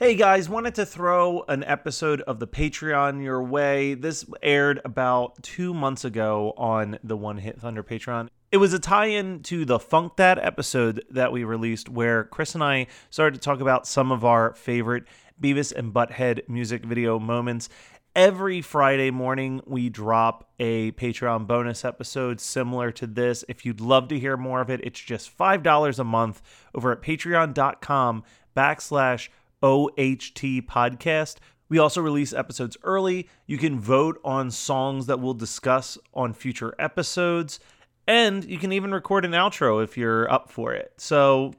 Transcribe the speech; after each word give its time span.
Hey 0.00 0.14
guys, 0.14 0.48
wanted 0.48 0.76
to 0.76 0.86
throw 0.86 1.42
an 1.48 1.64
episode 1.64 2.20
of 2.20 2.38
the 2.38 2.46
Patreon 2.46 3.20
your 3.20 3.42
way. 3.42 3.94
This 3.94 4.24
aired 4.44 4.80
about 4.84 5.42
two 5.42 5.74
months 5.74 6.04
ago 6.04 6.54
on 6.56 7.00
the 7.02 7.16
One 7.16 7.38
Hit 7.38 7.60
Thunder 7.60 7.82
Patreon. 7.82 8.28
It 8.52 8.58
was 8.58 8.72
a 8.72 8.78
tie 8.78 9.06
in 9.06 9.42
to 9.42 9.64
the 9.64 9.80
Funk 9.80 10.14
That 10.14 10.38
episode 10.38 11.04
that 11.10 11.32
we 11.32 11.42
released, 11.42 11.88
where 11.88 12.22
Chris 12.22 12.54
and 12.54 12.62
I 12.62 12.86
started 13.10 13.34
to 13.34 13.44
talk 13.44 13.60
about 13.60 13.88
some 13.88 14.12
of 14.12 14.24
our 14.24 14.54
favorite 14.54 15.02
Beavis 15.42 15.72
and 15.72 15.92
Butthead 15.92 16.48
music 16.48 16.84
video 16.84 17.18
moments. 17.18 17.68
Every 18.14 18.62
Friday 18.62 19.10
morning, 19.10 19.62
we 19.66 19.88
drop 19.88 20.48
a 20.60 20.92
Patreon 20.92 21.48
bonus 21.48 21.84
episode 21.84 22.40
similar 22.40 22.92
to 22.92 23.08
this. 23.08 23.44
If 23.48 23.66
you'd 23.66 23.80
love 23.80 24.06
to 24.08 24.18
hear 24.20 24.36
more 24.36 24.60
of 24.60 24.70
it, 24.70 24.80
it's 24.84 25.00
just 25.00 25.36
$5 25.36 25.98
a 25.98 26.04
month 26.04 26.40
over 26.72 26.92
at 26.92 27.02
patreon.com 27.02 28.22
backslash 28.56 29.28
OHT 29.62 30.66
podcast. 30.66 31.36
We 31.68 31.78
also 31.78 32.00
release 32.00 32.32
episodes 32.32 32.76
early. 32.82 33.28
You 33.46 33.58
can 33.58 33.78
vote 33.78 34.20
on 34.24 34.50
songs 34.50 35.06
that 35.06 35.20
we'll 35.20 35.34
discuss 35.34 35.98
on 36.14 36.32
future 36.32 36.74
episodes. 36.78 37.60
And 38.06 38.44
you 38.44 38.58
can 38.58 38.72
even 38.72 38.92
record 38.92 39.24
an 39.26 39.32
outro 39.32 39.84
if 39.84 39.98
you're 39.98 40.30
up 40.32 40.50
for 40.50 40.72
it. 40.72 40.94
So 40.96 41.52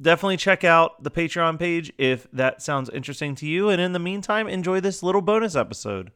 definitely 0.00 0.38
check 0.38 0.64
out 0.64 1.02
the 1.04 1.10
Patreon 1.10 1.58
page 1.58 1.92
if 1.98 2.26
that 2.32 2.62
sounds 2.62 2.88
interesting 2.88 3.34
to 3.36 3.46
you. 3.46 3.68
And 3.68 3.80
in 3.82 3.92
the 3.92 3.98
meantime, 3.98 4.48
enjoy 4.48 4.80
this 4.80 5.02
little 5.02 5.20
bonus 5.20 5.54
episode. 5.54 6.10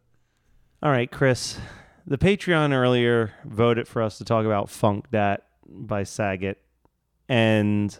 All 0.82 0.90
right, 0.90 1.10
Chris. 1.10 1.58
The 2.06 2.18
Patreon 2.18 2.72
earlier 2.72 3.32
voted 3.44 3.88
for 3.88 4.02
us 4.02 4.18
to 4.18 4.24
talk 4.24 4.46
about 4.46 4.70
Funk 4.70 5.10
Dat 5.10 5.44
by 5.66 6.02
Sagat. 6.02 6.56
And 7.28 7.98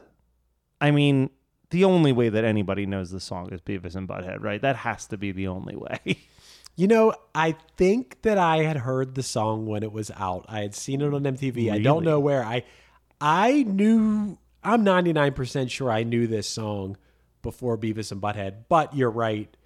I 0.81 0.91
mean, 0.91 1.31
the 1.75 1.85
only 1.85 2.13
way 2.13 2.29
that 2.29 2.45
anybody 2.45 2.87
knows 2.87 3.11
the 3.11 3.19
song 3.19 3.53
is 3.53 3.61
Beavis 3.61 3.97
and 3.97 4.09
Butthead, 4.09 4.41
right? 4.41 4.63
That 4.63 4.77
has 4.77 5.07
to 5.09 5.19
be 5.19 5.33
the 5.33 5.49
only 5.49 5.77
way. 5.77 5.99
You 6.77 6.89
know, 6.89 7.15
I 7.37 7.55
think 7.77 8.21
that 8.23 8.37
I 8.37 8.65
had 8.65 8.79
heard 8.79 9.15
the 9.15 9.23
song 9.23 9.67
when 9.67 9.85
it 9.85 9.93
was 9.93 10.11
out. 10.17 10.45
I 10.49 10.63
had 10.63 10.75
seen 10.75 11.03
it 11.03 11.15
on 11.15 11.23
MTV. 11.23 11.71
I 11.71 11.79
don't 11.79 12.03
know 12.03 12.19
where. 12.19 12.43
I 12.43 12.65
I 13.21 13.63
knew 13.63 14.37
I'm 14.61 14.85
99% 14.85 15.71
sure 15.71 15.89
I 15.89 16.03
knew 16.03 16.27
this 16.27 16.49
song 16.49 16.97
before 17.43 17.79
Beavis 17.79 18.11
and 18.11 18.21
Butthead, 18.21 18.65
but 18.69 18.93
you're 18.93 19.09
right. 19.09 19.57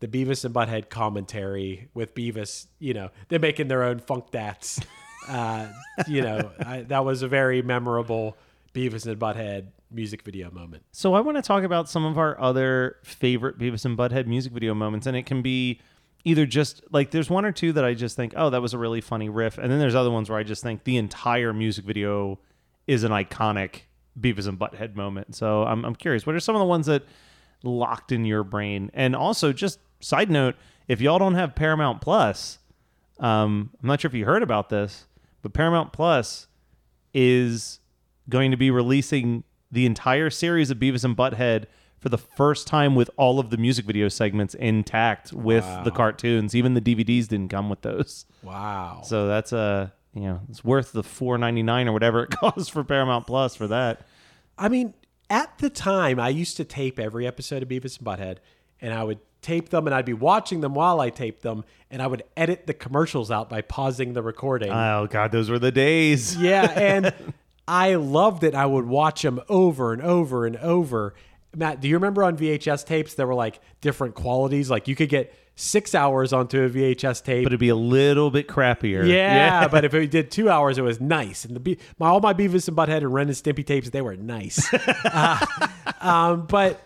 The 0.00 0.08
Beavis 0.08 0.44
and 0.44 0.54
Butthead 0.54 0.90
commentary 0.90 1.88
with 1.94 2.14
Beavis, 2.14 2.66
you 2.78 2.92
know, 2.92 3.08
they're 3.28 3.38
making 3.38 3.68
their 3.68 3.84
own 3.84 3.98
funk 3.98 4.30
dats. 4.30 4.78
Uh, 5.28 5.70
you 6.06 6.22
know, 6.22 6.50
I, 6.64 6.82
that 6.82 7.04
was 7.04 7.20
a 7.20 7.28
very 7.28 7.60
memorable 7.60 8.34
Beavis 8.72 9.04
and 9.04 9.18
Butthead 9.18 9.66
music 9.90 10.22
video 10.22 10.50
moment. 10.50 10.82
So 10.92 11.14
I 11.14 11.20
want 11.20 11.36
to 11.36 11.42
talk 11.42 11.64
about 11.64 11.88
some 11.88 12.04
of 12.04 12.18
our 12.18 12.38
other 12.40 12.96
favorite 13.02 13.58
Beavis 13.58 13.84
and 13.84 13.96
Butthead 13.96 14.26
music 14.26 14.52
video 14.52 14.74
moments, 14.74 15.06
and 15.06 15.16
it 15.16 15.26
can 15.26 15.42
be 15.42 15.80
either 16.24 16.46
just 16.46 16.82
like 16.90 17.10
there's 17.10 17.30
one 17.30 17.44
or 17.44 17.52
two 17.52 17.72
that 17.72 17.84
I 17.84 17.94
just 17.94 18.16
think, 18.16 18.34
oh, 18.36 18.50
that 18.50 18.60
was 18.60 18.74
a 18.74 18.78
really 18.78 19.00
funny 19.00 19.28
riff, 19.28 19.58
and 19.58 19.70
then 19.70 19.78
there's 19.78 19.94
other 19.94 20.10
ones 20.10 20.28
where 20.28 20.38
I 20.38 20.42
just 20.42 20.62
think 20.62 20.84
the 20.84 20.96
entire 20.96 21.52
music 21.52 21.84
video 21.84 22.38
is 22.86 23.04
an 23.04 23.12
iconic 23.12 23.82
Beavis 24.18 24.46
and 24.46 24.58
Butthead 24.58 24.94
moment. 24.94 25.34
So 25.34 25.64
I'm 25.64 25.84
I'm 25.84 25.94
curious, 25.94 26.26
what 26.26 26.34
are 26.34 26.40
some 26.40 26.54
of 26.54 26.60
the 26.60 26.66
ones 26.66 26.86
that 26.86 27.04
locked 27.62 28.12
in 28.12 28.24
your 28.24 28.44
brain? 28.44 28.90
And 28.94 29.14
also, 29.16 29.52
just 29.52 29.78
side 30.00 30.30
note, 30.30 30.56
if 30.86 31.00
y'all 31.00 31.18
don't 31.18 31.34
have 31.34 31.54
Paramount 31.54 32.00
Plus, 32.00 32.58
um, 33.20 33.70
I'm 33.80 33.88
not 33.88 34.00
sure 34.00 34.08
if 34.08 34.14
you 34.14 34.24
heard 34.24 34.42
about 34.42 34.68
this, 34.68 35.06
but 35.42 35.52
Paramount 35.52 35.92
Plus 35.92 36.46
is 37.14 37.80
going 38.28 38.50
to 38.50 38.56
be 38.56 38.70
releasing 38.70 39.44
the 39.70 39.86
entire 39.86 40.30
series 40.30 40.70
of 40.70 40.78
Beavis 40.78 41.04
and 41.04 41.16
Butthead 41.16 41.66
for 42.00 42.08
the 42.08 42.18
first 42.18 42.66
time 42.66 42.94
with 42.94 43.10
all 43.16 43.40
of 43.40 43.50
the 43.50 43.56
music 43.56 43.84
video 43.84 44.08
segments 44.08 44.54
intact 44.54 45.32
with 45.32 45.64
the 45.84 45.90
cartoons. 45.90 46.54
Even 46.54 46.74
the 46.74 46.80
DVDs 46.80 47.26
didn't 47.28 47.48
come 47.48 47.68
with 47.68 47.82
those. 47.82 48.24
Wow. 48.42 49.02
So 49.04 49.26
that's 49.26 49.52
a 49.52 49.92
you 50.14 50.22
know 50.22 50.40
it's 50.48 50.64
worth 50.64 50.92
the 50.92 51.02
four 51.02 51.38
ninety 51.38 51.62
nine 51.62 51.88
or 51.88 51.92
whatever 51.92 52.22
it 52.22 52.30
costs 52.38 52.68
for 52.68 52.84
Paramount 52.84 53.26
Plus 53.26 53.54
for 53.56 53.66
that. 53.68 54.06
I 54.56 54.68
mean, 54.68 54.94
at 55.30 55.58
the 55.58 55.70
time, 55.70 56.18
I 56.18 56.30
used 56.30 56.56
to 56.56 56.64
tape 56.64 56.98
every 56.98 57.26
episode 57.26 57.62
of 57.62 57.68
Beavis 57.68 57.98
and 57.98 58.06
Butthead, 58.06 58.38
and 58.80 58.94
I 58.94 59.04
would 59.04 59.18
tape 59.42 59.68
them, 59.68 59.86
and 59.86 59.94
I'd 59.94 60.04
be 60.04 60.14
watching 60.14 60.60
them 60.62 60.74
while 60.74 61.00
I 61.00 61.10
taped 61.10 61.42
them, 61.42 61.64
and 61.90 62.00
I 62.02 62.06
would 62.06 62.22
edit 62.36 62.66
the 62.66 62.74
commercials 62.74 63.30
out 63.30 63.48
by 63.48 63.60
pausing 63.60 64.12
the 64.14 64.22
recording. 64.22 64.70
Oh 64.72 65.06
god, 65.10 65.32
those 65.32 65.50
were 65.50 65.58
the 65.58 65.72
days. 65.72 66.36
yeah, 66.36 66.62
and 66.76 67.12
I 67.68 67.96
loved 67.96 68.44
it. 68.44 68.54
I 68.54 68.64
would 68.64 68.86
watch 68.86 69.22
them 69.22 69.40
over 69.48 69.92
and 69.92 70.00
over 70.00 70.46
and 70.46 70.56
over. 70.56 71.14
Matt, 71.54 71.80
do 71.80 71.88
you 71.88 71.96
remember 71.96 72.24
on 72.24 72.36
VHS 72.36 72.86
tapes 72.86 73.14
there 73.14 73.26
were 73.26 73.34
like 73.34 73.60
different 73.80 74.14
qualities? 74.14 74.70
Like 74.70 74.88
you 74.88 74.96
could 74.96 75.10
get 75.10 75.34
six 75.54 75.94
hours 75.94 76.32
onto 76.32 76.62
a 76.62 76.70
VHS 76.70 77.22
tape. 77.22 77.44
But 77.44 77.52
it'd 77.52 77.60
be 77.60 77.68
a 77.68 77.76
little 77.76 78.30
bit 78.30 78.48
crappier. 78.48 79.06
yeah, 79.06 79.62
yeah. 79.62 79.68
but 79.68 79.84
if 79.84 79.92
it 79.92 80.10
did 80.10 80.30
two 80.30 80.48
hours, 80.48 80.78
it 80.78 80.82
was 80.82 81.00
nice. 81.00 81.44
And 81.44 81.54
the 81.54 81.60
Be- 81.60 81.78
my 81.98 82.08
all 82.08 82.20
my 82.20 82.32
Beavis 82.32 82.68
and 82.68 82.76
Butthead 82.76 82.98
and 82.98 83.12
Ren 83.12 83.26
and 83.26 83.36
Stimpy 83.36 83.66
tapes, 83.66 83.90
they 83.90 84.02
were 84.02 84.16
nice. 84.16 84.66
Uh, 85.04 85.44
um, 86.00 86.46
but 86.46 86.80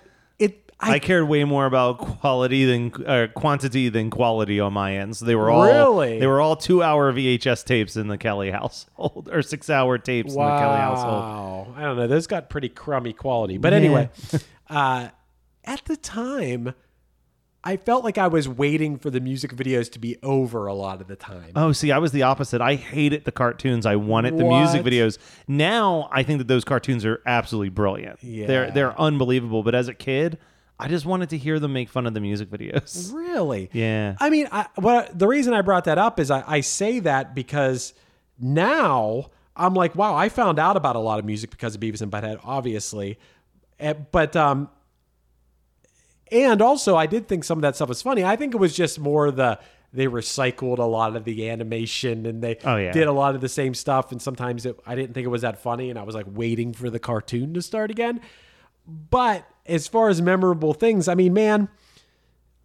I 0.83 0.95
I, 0.95 0.99
cared 0.99 1.29
way 1.29 1.45
more 1.45 1.65
about 1.67 1.99
quality 1.99 2.65
than 2.65 2.93
uh, 3.07 3.29
quantity 3.35 3.89
than 3.89 4.11
quality 4.11 4.59
on 4.59 4.73
my 4.73 4.97
end. 4.97 5.17
So 5.17 5.25
they 5.25 5.37
were 5.37 5.49
all 5.51 5.63
Really? 5.63 6.19
they 6.19 6.27
were 6.27 6.41
all 6.41 6.57
two 6.57 6.83
hour 6.83 7.13
VHS 7.13 7.65
tapes 7.65 7.97
in 7.97 8.09
the 8.09 8.19
Kelly 8.19 8.51
household 8.51 9.29
or 9.33 9.43
six 9.43 9.71
hour 9.71 9.97
tapes 9.99 10.33
in 10.35 10.39
the 10.41 10.59
Kelly 10.59 10.79
household. 10.79 11.23
wow, 11.23 11.75
I 11.77 11.83
don't 11.83 11.97
know. 11.97 12.07
Those 12.09 12.27
got 12.27 12.51
pretty 12.51 12.69
crummy 12.69 13.13
quality. 13.13 13.59
But 13.59 13.73
anyway, 13.73 14.11
uh, 14.69 15.09
at 15.65 15.85
the 15.85 15.97
time, 15.97 16.75
I 17.65 17.77
felt 17.77 18.03
like 18.03 18.19
I 18.19 18.27
was 18.27 18.49
waiting 18.49 18.99
for 18.99 19.09
the 19.09 19.21
music 19.21 19.55
videos 19.55 19.91
to 19.93 20.01
be 20.01 20.17
over 20.23 20.67
a 20.67 20.75
lot 20.75 21.01
of 21.01 21.07
the 21.07 21.15
time. 21.15 21.53
Oh, 21.55 21.71
see, 21.71 21.93
I 21.93 21.99
was 21.99 22.11
the 22.11 22.23
opposite. 22.25 22.61
I 22.61 22.75
hated 22.75 23.25
the 23.25 23.31
cartoons. 23.31 23.87
I 23.87 23.95
wanted 23.95 24.37
the 24.37 24.45
music 24.45 24.83
videos. 24.83 25.19
Now 25.47 26.09
I 26.11 26.25
think 26.25 26.39
that 26.39 26.49
those 26.49 26.65
cartoons 26.65 27.05
are 27.05 27.23
absolutely 27.25 27.69
brilliant. 27.69 28.19
Yeah. 28.21 28.47
They're 28.49 28.71
they're 28.73 29.01
unbelievable. 29.01 29.63
But 29.63 29.77
as 29.77 29.87
a 29.87 29.95
kid, 29.95 30.39
I 30.85 30.89
just 30.89 31.07
wanted 31.07 31.31
to 31.31 31.39
hear 31.39 31.59
them 31.61 31.73
make 31.73 31.89
fun 31.89 32.07
of 32.07 32.15
the 32.15 32.21
music 32.21 32.51
videos. 32.51 33.13
Really? 33.33 33.71
Yeah. 33.73 34.17
I 34.21 34.29
mean, 34.31 34.47
I, 34.53 34.67
what 34.77 35.19
the 35.19 35.27
reason 35.27 35.55
I 35.55 35.63
brought 35.63 35.85
that 35.85 35.97
up 35.99 36.21
is 36.21 36.31
I, 36.31 36.45
I 36.47 36.61
say 36.61 36.99
that 37.01 37.35
because 37.35 37.95
now 38.39 39.31
I'm 39.57 39.73
like, 39.75 39.95
wow, 39.95 40.15
I 40.15 40.29
found 40.29 40.59
out 40.59 40.77
about 40.77 40.97
a 40.97 40.99
lot 40.99 41.19
of 41.19 41.25
music 41.25 41.51
because 41.51 41.75
of 41.75 41.81
Beavis 41.81 42.03
and 42.03 42.11
Butthead, 42.13 42.41
obviously, 42.45 43.19
Eh, 43.81 43.95
but 43.95 44.37
um, 44.37 44.69
and 46.31 46.63
also 46.63 46.97
I 46.97 47.07
did 47.07 47.29
think 47.29 47.45
some 47.45 47.59
of 47.59 47.63
that 47.63 47.75
stuff 47.77 47.89
was 47.89 48.03
funny. 48.03 48.25
I 48.25 48.37
think 48.37 48.55
it 48.55 48.59
was 48.59 48.75
just 48.75 48.99
more 48.99 49.31
the 49.31 49.59
they 49.95 50.07
recycled 50.07 50.79
a 50.79 50.85
lot 50.85 51.17
of 51.17 51.25
the 51.25 51.51
animation 51.51 52.25
and 52.25 52.43
they 52.43 52.57
Oh, 52.65 52.77
yeah. 52.77 52.93
did 52.93 53.07
a 53.09 53.13
lot 53.13 53.35
of 53.35 53.41
the 53.43 53.49
same 53.49 53.75
stuff, 53.75 54.11
and 54.13 54.23
sometimes 54.23 54.65
it, 54.65 54.79
I 54.87 54.95
didn't 54.95 55.13
think 55.15 55.27
it 55.27 55.29
was 55.29 55.43
that 55.43 55.59
funny, 55.63 55.91
and 55.91 55.99
I 55.99 56.03
was 56.03 56.15
like 56.15 56.27
waiting 56.29 56.73
for 56.73 56.89
the 56.89 56.99
cartoon 56.99 57.53
to 57.55 57.61
start 57.63 57.91
again. 57.91 58.21
But 58.87 59.47
as 59.67 59.87
far 59.89 60.09
as 60.09 60.21
memorable 60.23 60.75
things, 60.75 61.09
I 61.09 61.15
mean, 61.15 61.33
man. 61.35 61.69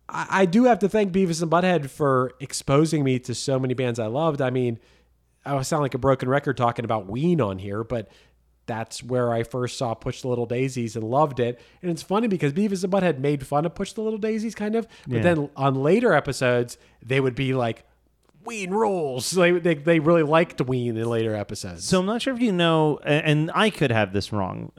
I, 0.10 0.28
I 0.30 0.46
do 0.46 0.64
have 0.66 0.80
to 0.80 0.90
thank 0.90 1.12
Beavis 1.12 1.42
and 1.42 1.52
Butthead 1.52 1.90
for 1.90 2.32
exposing 2.40 3.04
me 3.04 3.20
to 3.20 3.36
so 3.36 3.60
many 3.60 3.74
bands 3.74 4.00
I 4.00 4.08
loved. 4.08 4.42
I 4.42 4.50
mean, 4.50 4.80
I 5.46 5.62
sound 5.64 5.82
like 5.84 5.94
a 5.96 5.98
broken 6.00 6.30
record 6.30 6.56
talking 6.58 6.86
about 6.86 7.08
Ween 7.08 7.42
on 7.42 7.60
here, 7.60 7.84
but 7.84 8.10
that's 8.68 9.04
where 9.04 9.32
I 9.34 9.44
first 9.44 9.78
saw 9.78 9.94
Push 9.94 10.22
the 10.22 10.30
Little 10.30 10.46
Daisies 10.46 10.96
and 10.96 11.04
loved 11.10 11.40
it. 11.40 11.60
And 11.82 11.92
it's 11.92 12.02
funny 12.02 12.28
because 12.28 12.54
Beavis 12.54 12.84
and 12.84 12.92
Butthead 12.94 13.20
made 13.20 13.46
fun 13.46 13.66
of 13.66 13.76
Push 13.76 13.94
the 13.94 14.02
Little 14.02 14.20
Daisies, 14.20 14.56
kind 14.56 14.76
of, 14.76 14.88
but 15.08 15.18
Yeah. 15.18 15.24
then 15.24 15.50
on 15.56 15.76
later 15.76 16.14
episodes 16.14 16.78
they 17.06 17.20
would 17.20 17.36
be 17.36 17.54
like, 17.54 17.84
"Ween 18.46 18.72
rules." 18.72 19.32
They, 19.32 19.52
they 19.52 19.74
they 19.76 20.00
really 20.00 20.24
liked 20.24 20.62
Ween 20.62 20.96
in 20.98 21.10
later 21.10 21.36
episodes. 21.36 21.84
So 21.86 22.00
I'm 22.00 22.06
not 22.06 22.22
sure 22.22 22.34
if 22.34 22.42
you 22.42 22.52
know, 22.52 23.00
and 23.04 23.52
I 23.54 23.70
could 23.70 23.92
have 23.92 24.12
this 24.14 24.32
wrong, 24.34 24.72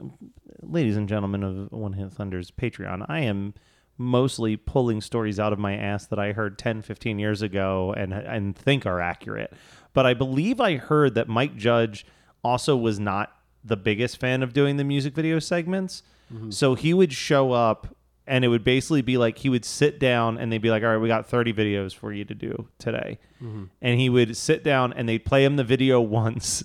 ladies 0.61 0.97
and 0.97 1.07
gentlemen 1.07 1.43
of 1.43 1.71
One 1.71 1.93
Hit 1.93 2.11
Thunder's 2.13 2.51
Patreon. 2.51 3.05
I 3.07 3.21
am 3.21 3.53
mostly 3.97 4.55
pulling 4.55 5.01
stories 5.01 5.39
out 5.39 5.51
of 5.51 5.59
my 5.59 5.75
ass 5.75 6.05
that 6.07 6.19
I 6.19 6.31
heard 6.31 6.57
10, 6.57 6.81
15 6.81 7.19
years 7.19 7.41
ago 7.41 7.93
and 7.95 8.13
and 8.13 8.55
think 8.55 8.85
are 8.85 8.99
accurate. 8.99 9.53
But 9.93 10.05
I 10.05 10.13
believe 10.13 10.59
I 10.59 10.77
heard 10.77 11.15
that 11.15 11.27
Mike 11.27 11.55
Judge 11.55 12.05
also 12.43 12.75
was 12.77 12.99
not 12.99 13.33
the 13.63 13.77
biggest 13.77 14.17
fan 14.17 14.41
of 14.41 14.53
doing 14.53 14.77
the 14.77 14.83
music 14.83 15.13
video 15.13 15.39
segments. 15.39 16.03
Mm-hmm. 16.33 16.51
So 16.51 16.75
he 16.75 16.93
would 16.93 17.11
show 17.11 17.51
up 17.51 17.95
and 18.25 18.45
it 18.45 18.47
would 18.47 18.63
basically 18.63 19.01
be 19.01 19.17
like 19.17 19.39
he 19.39 19.49
would 19.49 19.65
sit 19.65 19.99
down 19.99 20.37
and 20.37 20.51
they'd 20.51 20.61
be 20.61 20.69
like, 20.69 20.83
"All 20.83 20.89
right, 20.89 20.97
we 20.97 21.07
got 21.07 21.27
30 21.27 21.51
videos 21.51 21.93
for 21.93 22.13
you 22.13 22.23
to 22.25 22.35
do 22.35 22.67
today." 22.77 23.19
Mm-hmm. 23.43 23.65
And 23.81 23.99
he 23.99 24.09
would 24.09 24.37
sit 24.37 24.63
down 24.63 24.93
and 24.93 25.09
they'd 25.09 25.25
play 25.25 25.43
him 25.43 25.57
the 25.57 25.63
video 25.63 25.99
once 26.21 26.63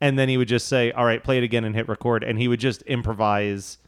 and 0.00 0.18
then 0.18 0.28
he 0.28 0.36
would 0.36 0.48
just 0.48 0.68
say, 0.68 0.92
"All 0.92 1.04
right, 1.04 1.22
play 1.22 1.38
it 1.38 1.44
again 1.44 1.64
and 1.64 1.74
hit 1.74 1.88
record." 1.88 2.22
And 2.24 2.38
he 2.38 2.48
would 2.48 2.60
just 2.60 2.82
improvise 2.82 3.78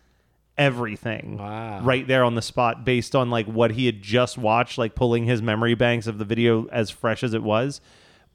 everything 0.57 1.39
Wow. 1.39 1.81
right 1.83 2.05
there 2.09 2.25
on 2.25 2.35
the 2.35 2.43
spot 2.43 2.85
based 2.85 3.15
on 3.15 3.31
like 3.31 3.47
what 3.47 3.71
he 3.73 3.87
had 3.87 4.03
just 4.03 4.37
watched, 4.37 4.77
like 4.77 4.95
pulling 4.97 5.25
his 5.25 5.41
memory 5.41 5.75
banks 5.75 6.07
of 6.09 6.19
the 6.19 6.25
video 6.25 6.67
as 6.69 6.91
fresh 6.91 7.23
as 7.23 7.33
it 7.33 7.43
was. 7.43 7.81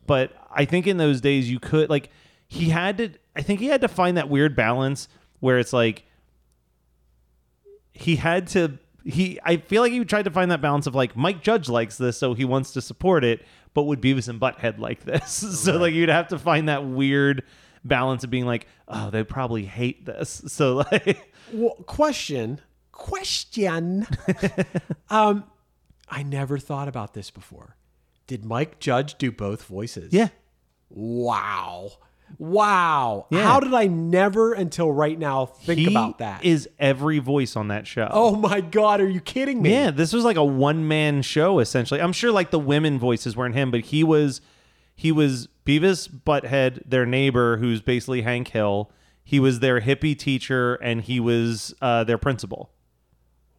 But 0.07 0.31
I 0.51 0.65
think 0.65 0.87
in 0.87 0.97
those 0.97 1.19
days 1.19 1.49
you 1.51 1.59
could 1.59 1.89
like 1.89 2.09
he 2.47 2.69
had 2.69 2.97
to 2.99 3.09
I 3.35 3.41
think 3.41 3.59
he 3.59 3.65
had 3.67 3.81
to 3.81 3.87
find 3.87 4.15
that 4.17 4.29
weird 4.29 4.55
balance 4.55 5.07
where 5.41 5.59
it's 5.59 5.73
like 5.73 6.05
he 7.93 8.15
had 8.15 8.47
to 8.49 8.77
he 9.03 9.39
I 9.43 9.57
feel 9.57 9.81
like 9.81 9.91
he 9.91 10.03
tried 10.05 10.23
to 10.25 10.31
find 10.31 10.49
that 10.51 10.61
balance 10.61 10.87
of 10.87 10.95
like 10.95 11.15
Mike 11.15 11.41
Judge 11.43 11.67
likes 11.69 11.97
this 11.97 12.17
so 12.17 12.33
he 12.33 12.45
wants 12.45 12.71
to 12.73 12.81
support 12.81 13.23
it 13.23 13.41
but 13.73 13.83
would 13.83 14.01
Beavis 14.01 14.29
and 14.29 14.39
Butthead 14.39 14.79
like 14.79 15.03
this 15.03 15.31
so 15.59 15.77
like 15.77 15.93
you'd 15.93 16.09
have 16.09 16.29
to 16.29 16.39
find 16.39 16.69
that 16.69 16.85
weird 16.85 17.43
balance 17.85 18.23
of 18.23 18.29
being 18.29 18.45
like 18.45 18.67
oh 18.87 19.09
they 19.09 19.23
probably 19.23 19.65
hate 19.65 20.05
this 20.05 20.41
so 20.47 20.75
like 20.91 21.31
Well, 21.51 21.75
question, 21.85 22.61
question. 22.91 24.07
um, 25.09 25.43
I 26.09 26.23
never 26.23 26.57
thought 26.57 26.87
about 26.87 27.13
this 27.13 27.29
before. 27.31 27.75
Did 28.27 28.45
Mike 28.45 28.79
Judge 28.79 29.17
do 29.17 29.31
both 29.31 29.63
voices? 29.63 30.13
yeah 30.13 30.29
Wow. 30.89 31.91
Wow. 32.39 33.27
Yeah. 33.29 33.43
How 33.43 33.59
did 33.59 33.73
I 33.73 33.85
never 33.87 34.53
until 34.53 34.91
right 34.91 35.17
now 35.17 35.45
think 35.45 35.79
he 35.79 35.87
about 35.87 36.17
that? 36.19 36.43
is 36.43 36.67
every 36.79 37.19
voice 37.19 37.55
on 37.55 37.67
that 37.67 37.85
show 37.85 38.07
oh 38.11 38.35
my 38.35 38.61
God, 38.61 39.01
are 39.01 39.09
you 39.09 39.19
kidding 39.21 39.61
me? 39.61 39.71
Yeah, 39.71 39.91
this 39.91 40.13
was 40.13 40.23
like 40.23 40.37
a 40.37 40.43
one 40.43 40.87
man 40.87 41.21
show 41.21 41.59
essentially. 41.59 42.01
I'm 42.01 42.13
sure 42.13 42.31
like 42.31 42.51
the 42.51 42.59
women 42.59 42.97
voices 42.99 43.35
weren't 43.35 43.55
him, 43.55 43.69
but 43.71 43.81
he 43.81 44.03
was 44.03 44.41
he 44.95 45.11
was 45.11 45.47
Beavis 45.65 46.09
Butthead, 46.09 46.81
their 46.89 47.05
neighbor, 47.05 47.57
who's 47.57 47.81
basically 47.81 48.21
Hank 48.21 48.49
Hill. 48.49 48.91
He 49.23 49.39
was 49.39 49.59
their 49.61 49.79
hippie 49.81 50.17
teacher, 50.17 50.75
and 50.75 51.01
he 51.01 51.19
was 51.19 51.73
uh, 51.81 52.03
their 52.03 52.17
principal. 52.17 52.71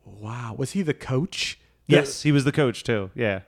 Wow. 0.05 0.55
Was 0.57 0.73
he 0.73 0.83
the 0.83 0.95
coach? 0.95 1.59
The- 1.89 1.97
Yes, 1.97 2.23
he 2.23 2.33
was 2.33 2.45
the 2.45 2.53
coach 2.53 2.83
too. 2.85 3.11
Yeah, 3.15 3.41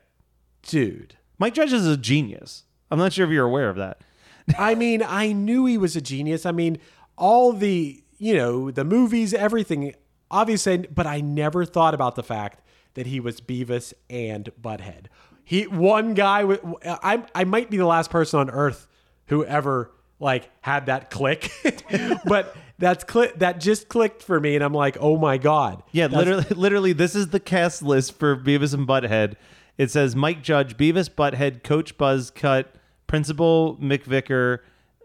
Dude. 0.63 1.17
Mike 1.39 1.55
Judge 1.55 1.73
is 1.73 1.87
a 1.87 1.97
genius. 1.97 2.65
I'm 2.91 2.99
not 2.99 3.13
sure 3.13 3.25
if 3.27 3.31
you're 3.33 3.47
aware 3.47 3.69
of 3.69 3.77
that. 3.77 4.01
I 4.59 4.75
mean, 4.75 5.03
I 5.03 5.33
knew 5.33 5.67
he 5.67 5.77
was 5.79 5.97
a 5.97 6.01
genius. 6.01 6.45
I 6.47 6.53
mean, 6.53 6.79
all 7.17 7.53
the, 7.53 8.03
you 8.19 8.35
know, 8.35 8.71
the 8.71 8.85
movies, 8.85 9.33
everything, 9.35 9.95
obviously, 10.31 10.79
but 10.79 11.07
I 11.07 11.21
never 11.21 11.65
thought 11.65 11.95
about 11.95 12.15
the 12.17 12.23
fact 12.23 12.61
that 12.95 13.07
he 13.07 13.21
was 13.21 13.41
Beavis 13.41 13.93
and 14.09 14.51
Butthead. 14.61 15.07
He, 15.49 15.69
one 15.69 16.15
guy, 16.15 16.43
with, 16.43 16.61
I, 16.85 17.23
I 17.33 17.45
might 17.45 17.71
be 17.71 17.77
the 17.77 17.87
last 17.87 18.11
person 18.11 18.41
on 18.41 18.51
earth 18.51 18.89
who 19.27 19.45
ever 19.45 19.93
like 20.19 20.51
had 20.61 20.87
that 20.87 21.09
click, 21.09 21.53
but 22.27 22.57
that's 22.79 23.05
click 23.05 23.39
that 23.39 23.61
just 23.61 23.89
clicked 23.89 24.23
for 24.23 24.41
me, 24.41 24.57
and 24.57 24.65
I'm 24.65 24.73
like, 24.75 24.97
oh 25.01 25.17
my 25.17 25.39
god, 25.39 25.85
Yeah, 25.93 26.09
That's- 26.09 26.27
literally, 26.27 26.47
literally, 26.61 26.93
this 26.93 27.15
is 27.15 27.29
the 27.29 27.39
cast 27.39 27.81
list 27.81 28.19
for 28.19 28.37
Beavis 28.37 28.75
and 28.75 28.89
Butthead. 28.89 29.35
It 29.79 29.91
says 29.93 30.17
Mike 30.17 30.43
Judge, 30.43 30.77
Beavis 30.77 31.09
Butthead, 31.09 31.63
Coach 31.63 31.97
Buzzcut, 31.97 32.65
Principal 33.07 33.77
McVicker, 33.77 34.59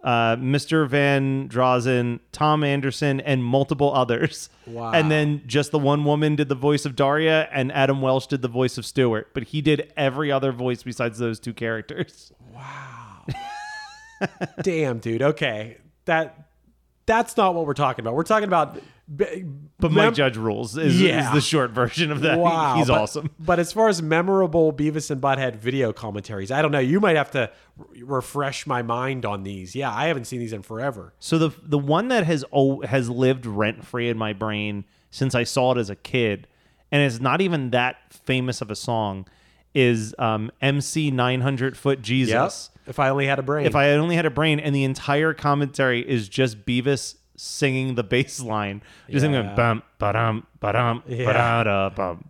uh, 0.03 0.35
Mr. 0.37 0.87
Van 0.87 1.47
Driessen, 1.47 2.19
Tom 2.31 2.63
Anderson, 2.63 3.19
and 3.21 3.43
multiple 3.43 3.93
others. 3.93 4.49
Wow. 4.65 4.91
And 4.91 5.11
then 5.11 5.43
just 5.45 5.71
the 5.71 5.79
one 5.79 6.05
woman 6.05 6.35
did 6.35 6.49
the 6.49 6.55
voice 6.55 6.85
of 6.85 6.95
Daria, 6.95 7.47
and 7.51 7.71
Adam 7.71 8.01
Welch 8.01 8.27
did 8.27 8.41
the 8.41 8.47
voice 8.47 8.77
of 8.77 8.85
Stewart. 8.85 9.33
But 9.33 9.43
he 9.43 9.61
did 9.61 9.91
every 9.95 10.31
other 10.31 10.51
voice 10.51 10.83
besides 10.83 11.19
those 11.19 11.39
two 11.39 11.53
characters. 11.53 12.31
Wow. 12.53 13.25
Damn, 14.61 14.99
dude. 14.99 15.21
Okay, 15.21 15.77
that 16.05 16.47
that's 17.05 17.37
not 17.37 17.55
what 17.55 17.65
we're 17.65 17.73
talking 17.73 18.03
about. 18.03 18.15
We're 18.15 18.23
talking 18.23 18.47
about. 18.47 18.79
But 19.13 19.29
mem- 19.81 19.93
Mike 19.93 20.13
Judge 20.13 20.37
rules 20.37 20.77
is, 20.77 21.01
Yeah. 21.01 21.27
is 21.27 21.33
the 21.33 21.41
short 21.41 21.71
version 21.71 22.11
of 22.11 22.21
that. 22.21 22.39
Wow, 22.39 22.75
he's 22.77 22.87
but- 22.87 23.01
awesome. 23.01 23.29
But 23.39 23.59
as 23.59 23.73
far 23.73 23.89
as 23.89 24.01
memorable 24.01 24.71
Beavis 24.71 25.11
and 25.11 25.21
Butthead 25.21 25.57
video 25.57 25.91
commentaries, 25.91 26.49
I 26.49 26.61
don't 26.61 26.71
know. 26.71 26.79
You 26.79 26.99
might 27.01 27.17
have 27.17 27.31
to 27.31 27.49
re- 27.77 28.03
refresh 28.03 28.65
my 28.65 28.81
mind 28.81 29.25
on 29.25 29.43
these. 29.43 29.75
Yeah, 29.75 29.93
I 29.93 30.07
haven't 30.07 30.25
seen 30.25 30.39
these 30.39 30.53
in 30.53 30.61
forever. 30.61 31.13
So 31.19 31.37
the 31.37 31.51
the 31.61 31.77
one 31.79 32.07
that 32.07 32.25
has 32.25 32.45
oh, 32.53 32.81
has 32.81 33.09
lived 33.09 33.45
rent 33.45 33.85
free 33.85 34.07
in 34.07 34.17
my 34.17 34.31
brain 34.33 34.85
since 35.09 35.35
I 35.35 35.43
saw 35.43 35.73
it 35.73 35.77
as 35.77 35.89
a 35.89 35.95
kid, 35.95 36.47
and 36.91 37.01
it's 37.01 37.19
not 37.19 37.41
even 37.41 37.71
that 37.71 37.97
famous 38.13 38.61
of 38.61 38.71
a 38.71 38.75
song, 38.75 39.27
is 39.73 40.15
um, 40.19 40.51
MC 40.61 41.11
Nine 41.11 41.41
Hundred 41.41 41.75
Foot 41.75 42.01
Jesus. 42.01 42.69
If 42.87 42.97
I 42.97 43.09
only 43.09 43.27
had 43.27 43.39
a 43.39 43.43
brain. 43.43 43.65
If 43.65 43.75
I 43.75 43.91
only 43.91 44.15
had 44.15 44.25
a 44.25 44.31
brain, 44.31 44.59
and 44.59 44.73
the 44.73 44.83
entire 44.85 45.33
commentary 45.33 46.01
is 46.07 46.29
just 46.29 46.65
Beavis 46.65 47.15
singing 47.43 47.95
the 47.95 48.03
bass 48.03 48.39
line, 48.39 48.81
just 49.09 49.25
Yeah. 49.25 49.31
going 49.31 49.55
bum 49.55 49.83
ba-dum 49.97 50.45
ba-dum 50.59 51.03
ba-da-da 51.07 51.89
bum. 51.89 52.25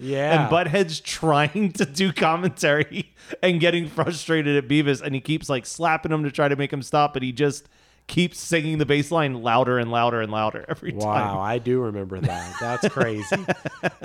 Yeah. 0.00 0.42
And 0.42 0.50
Butthead's 0.50 1.00
trying 1.00 1.72
to 1.72 1.84
do 1.84 2.12
commentary 2.12 3.12
and 3.42 3.60
getting 3.60 3.88
frustrated 3.88 4.56
at 4.56 4.68
Beavis, 4.68 5.02
and 5.02 5.14
he 5.14 5.20
keeps 5.20 5.48
like 5.48 5.66
slapping 5.66 6.10
him 6.10 6.24
to 6.24 6.30
try 6.30 6.48
to 6.48 6.56
make 6.56 6.72
him 6.72 6.82
stop, 6.82 7.12
but 7.12 7.22
he 7.22 7.30
just 7.32 7.68
keeps 8.08 8.40
singing 8.40 8.78
the 8.78 8.86
bass 8.86 9.10
line 9.12 9.34
louder 9.42 9.78
and 9.78 9.90
louder 9.90 10.20
and 10.20 10.32
louder 10.32 10.64
every 10.68 10.92
Wow, 10.92 11.14
time. 11.14 11.34
Wow, 11.36 11.40
I 11.42 11.58
do 11.58 11.80
remember 11.82 12.20
that. 12.20 12.54
That's 12.60 12.88
crazy. 12.88 13.44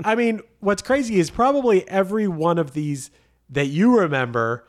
I 0.04 0.14
mean, 0.16 0.42
what's 0.60 0.82
crazy 0.82 1.20
is 1.20 1.30
probably 1.32 1.88
every 1.90 2.28
one 2.28 2.58
of 2.60 2.74
these 2.74 3.10
that 3.50 3.68
you 3.68 3.98
remember, 4.00 4.68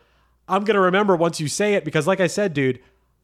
I'm 0.48 0.62
going 0.64 0.76
to 0.76 0.80
remember 0.80 1.16
once 1.16 1.40
you 1.40 1.48
say 1.48 1.74
it 1.74 1.84
because, 1.84 2.06
like 2.06 2.20
I 2.20 2.26
said, 2.28 2.54
dude, 2.54 2.78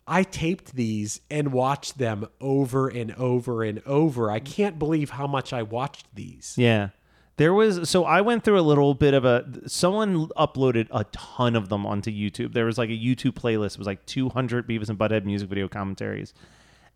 I 0.06 0.22
taped 0.22 0.74
these 0.74 1.20
and 1.30 1.52
watched 1.52 1.98
them 1.98 2.26
over 2.40 2.88
and 2.88 3.12
over 3.14 3.62
and 3.62 3.82
over. 3.86 4.30
I 4.30 4.38
can't 4.38 4.78
believe 4.78 5.10
how 5.10 5.26
much 5.26 5.52
I 5.52 5.62
watched 5.62 6.14
these. 6.14 6.54
Yeah. 6.56 6.90
There 7.36 7.52
was 7.52 7.90
so 7.90 8.04
I 8.04 8.20
went 8.20 8.44
through 8.44 8.60
a 8.60 8.62
little 8.62 8.94
bit 8.94 9.12
of 9.12 9.24
a 9.24 9.44
someone 9.66 10.28
uploaded 10.28 10.86
a 10.92 11.04
ton 11.04 11.56
of 11.56 11.68
them 11.68 11.84
onto 11.84 12.10
YouTube. 12.10 12.52
There 12.52 12.66
was 12.66 12.78
like 12.78 12.90
a 12.90 12.92
YouTube 12.92 13.32
playlist. 13.32 13.72
It 13.72 13.78
was 13.78 13.86
like 13.86 14.06
200 14.06 14.68
Beavis 14.68 14.88
and 14.88 14.98
Butthead 14.98 15.24
music 15.24 15.48
video 15.48 15.66
commentaries. 15.66 16.32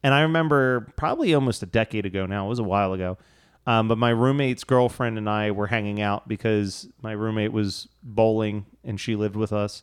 And 0.03 0.15
I 0.15 0.21
remember 0.21 0.93
probably 0.97 1.35
almost 1.35 1.63
a 1.65 1.67
decade 1.67 2.07
ago 2.07 2.25
now, 2.27 2.47
it 2.47 2.49
was 2.51 2.61
a 2.61 2.65
while 2.65 2.93
ago. 2.93 3.19
Um, 3.67 3.89
but 3.89 3.99
my 3.99 4.11
roommate's 4.11 4.65
girlfriend 4.65 5.19
and 5.19 5.29
I 5.29 5.51
were 5.51 5.67
hanging 5.67 6.01
out 6.01 6.29
because 6.29 6.89
my 7.03 7.13
roommate 7.13 7.53
was 7.53 7.89
bowling 8.03 8.65
and 8.85 8.99
she 8.99 9.17
lived 9.17 9.37
with 9.37 9.53
us. 9.53 9.83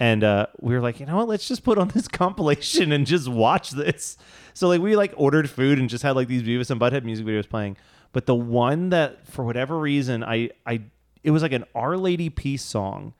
And 0.00 0.24
uh, 0.24 0.46
we 0.58 0.74
were 0.74 0.80
like, 0.80 0.98
you 0.98 1.04
know 1.04 1.16
what? 1.16 1.28
Let's 1.28 1.46
just 1.46 1.62
put 1.62 1.76
on 1.76 1.88
this 1.88 2.08
compilation 2.08 2.90
and 2.90 3.06
just 3.06 3.28
watch 3.28 3.70
this. 3.70 4.16
So 4.54 4.66
like 4.66 4.80
we 4.80 4.96
like 4.96 5.12
ordered 5.16 5.48
food 5.48 5.78
and 5.78 5.88
just 5.88 6.02
had 6.02 6.16
like 6.16 6.26
these 6.26 6.42
Beavis 6.42 6.70
and 6.70 6.80
Butthead 6.80 7.04
music 7.04 7.26
videos 7.26 7.48
playing. 7.48 7.76
But 8.12 8.26
the 8.26 8.34
one 8.34 8.88
that 8.88 9.26
for 9.28 9.44
whatever 9.44 9.78
reason 9.78 10.24
I 10.24 10.50
I 10.66 10.80
it 11.22 11.30
was 11.30 11.42
like 11.42 11.52
an 11.52 11.64
Our 11.74 11.98
Lady 11.98 12.30
Peace 12.30 12.62
song, 12.62 13.12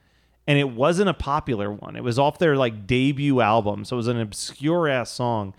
and 0.47 0.59
it 0.59 0.71
wasn't 0.71 1.11
a 1.11 1.15
popular 1.15 1.71
one. 1.71 1.97
It 1.97 2.03
was 2.03 2.19
off 2.19 2.39
their 2.39 2.57
like 2.57 2.87
debut 2.87 3.43
album, 3.43 3.85
so 3.85 3.95
it 3.95 3.99
was 3.99 4.09
an 4.09 4.19
obscure 4.19 4.89
ass 4.89 5.11
song. 5.11 5.55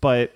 But 0.00 0.34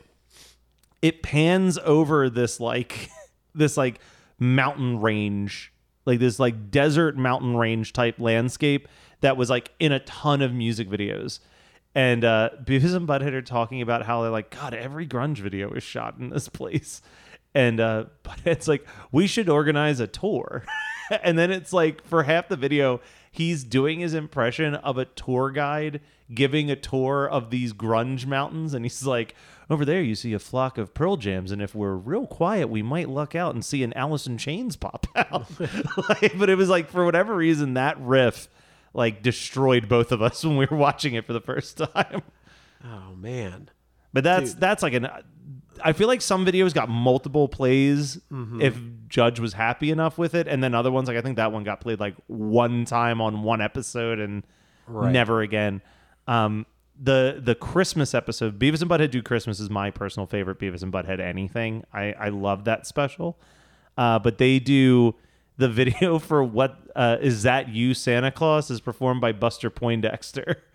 it 1.01 1.23
pans 1.23 1.79
over 1.79 2.29
this 2.29 2.61
like 2.61 3.09
this 3.55 3.79
like 3.79 3.99
mountain 4.39 5.01
range 5.01 5.73
like 6.09 6.19
this 6.21 6.39
like 6.39 6.71
desert 6.71 7.19
mountain 7.19 7.57
range 7.57 7.93
type 7.93 8.19
landscape 8.19 8.89
that 9.21 9.37
was 9.37 9.51
like 9.51 9.73
in 9.79 9.93
a 9.93 10.01
ton 10.01 10.43
of 10.43 10.53
music 10.53 10.89
videos. 10.89 11.41
And 11.95 12.25
uh 12.25 12.51
Beavis 12.63 12.95
and 12.95 13.09
Butthead 13.09 13.33
are 13.33 13.43
talking 13.43 13.83
about 13.83 14.05
how 14.05 14.23
they're 14.23 14.31
like 14.31 14.51
god 14.51 14.75
every 14.75 15.07
grunge 15.07 15.39
video 15.39 15.71
is 15.73 15.83
shot 15.83 16.19
in 16.19 16.31
this 16.31 16.49
place. 16.49 17.03
And 17.55 17.81
uh 17.81 18.05
it's 18.45 18.69
like 18.69 18.87
we 19.13 19.27
should 19.27 19.49
organize 19.49 20.01
a 20.01 20.07
tour. 20.07 20.65
And 21.23 21.39
then 21.39 21.51
it's 21.51 21.73
like 21.73 22.05
for 22.05 22.25
half 22.25 22.49
the 22.49 22.57
video 22.57 23.01
he's 23.31 23.65
doing 23.65 24.01
his 24.01 24.13
impression 24.13 24.75
of 24.75 24.99
a 24.99 25.07
tour 25.07 25.51
guide 25.51 26.03
giving 26.35 26.71
a 26.71 26.77
tour 26.77 27.27
of 27.27 27.49
these 27.49 27.73
grunge 27.73 28.27
mountains. 28.27 28.75
And 28.75 28.85
he's 28.85 29.07
like 29.07 29.35
over 29.71 29.87
there 29.87 30.03
you 30.03 30.15
see 30.15 30.35
a 30.35 30.39
flock 30.39 30.77
of 30.77 30.93
pearl 30.93 31.17
jams 31.17 31.51
and 31.51 31.63
if 31.63 31.75
we're 31.75 31.95
real 31.95 32.27
quiet 32.27 32.69
we 32.69 32.83
might 32.83 33.09
luck 33.09 33.35
out 33.35 33.55
and 33.55 33.65
see 33.65 33.83
an 33.83 33.95
in 33.95 34.37
chains 34.37 34.77
pop 34.77 35.07
out. 35.17 35.47
Like, 36.11 36.39
but 36.39 36.51
it 36.51 36.57
was 36.57 36.69
like 36.69 36.91
for 36.91 37.07
whatever 37.07 37.35
reason 37.35 37.73
that 37.73 37.99
riff 37.99 38.49
like 38.99 39.23
destroyed 39.23 39.89
both 39.89 40.13
of 40.13 40.21
us 40.21 40.45
when 40.45 40.57
we 40.59 40.67
were 40.71 40.77
watching 40.77 41.15
it 41.15 41.25
for 41.27 41.33
the 41.33 41.41
first 41.41 41.79
time 41.79 42.23
Oh 42.85 43.15
man. 43.17 43.71
but 44.13 44.23
that's 44.25 44.55
that's 44.55 44.83
like 44.83 44.93
an 44.93 45.09
I 45.83 45.93
feel 45.93 46.09
like 46.09 46.21
some 46.23 46.45
videos 46.45 46.75
got 46.75 46.89
multiple 46.89 47.49
plays 47.49 48.17
Mm-hmm. 48.33 48.61
if 48.61 48.77
Judge 49.09 49.41
was 49.41 49.53
happy 49.55 49.91
enough 49.91 50.19
with 50.19 50.35
it, 50.35 50.47
and 50.49 50.63
then 50.63 50.75
other 50.75 50.91
ones 50.91 51.09
like 51.09 51.17
I 51.17 51.23
think 51.23 51.37
that 51.37 51.51
one 51.53 51.65
got 51.65 51.81
played 51.81 51.99
like 52.01 52.15
one 52.27 52.85
time 52.85 53.21
on 53.23 53.43
one 53.43 53.61
episode 53.63 54.19
and 54.19 54.45
Right. 54.87 55.13
never 55.13 55.41
again. 55.41 55.81
Um, 56.27 56.67
the 57.01 57.41
the 57.43 57.55
Christmas 57.55 58.13
episode, 58.15 58.59
Beavis 58.59 58.81
and 58.83 58.91
Butthead 58.91 59.11
do 59.13 59.23
Christmas 59.23 59.61
is 59.61 59.71
my 59.71 59.91
personal 59.91 60.27
favorite 60.27 60.59
Beavis 60.59 60.83
and 60.83 60.93
Butthead 60.93 61.21
anything. 61.21 61.85
I 61.93 62.13
I 62.13 62.29
love 62.31 62.65
that 62.65 62.87
special, 62.87 63.39
uh, 63.97 64.19
but 64.19 64.39
they 64.39 64.59
do 64.59 65.15
the 65.59 65.69
video 65.69 66.19
for 66.31 66.43
what 66.43 66.79
uh, 66.97 67.19
is 67.21 67.43
that 67.43 67.69
you 67.69 67.93
Santa 67.95 68.31
Claus 68.31 68.71
is 68.71 68.81
performed 68.81 69.21
by 69.21 69.33
Buster 69.33 69.71
Poindexter. 69.71 70.57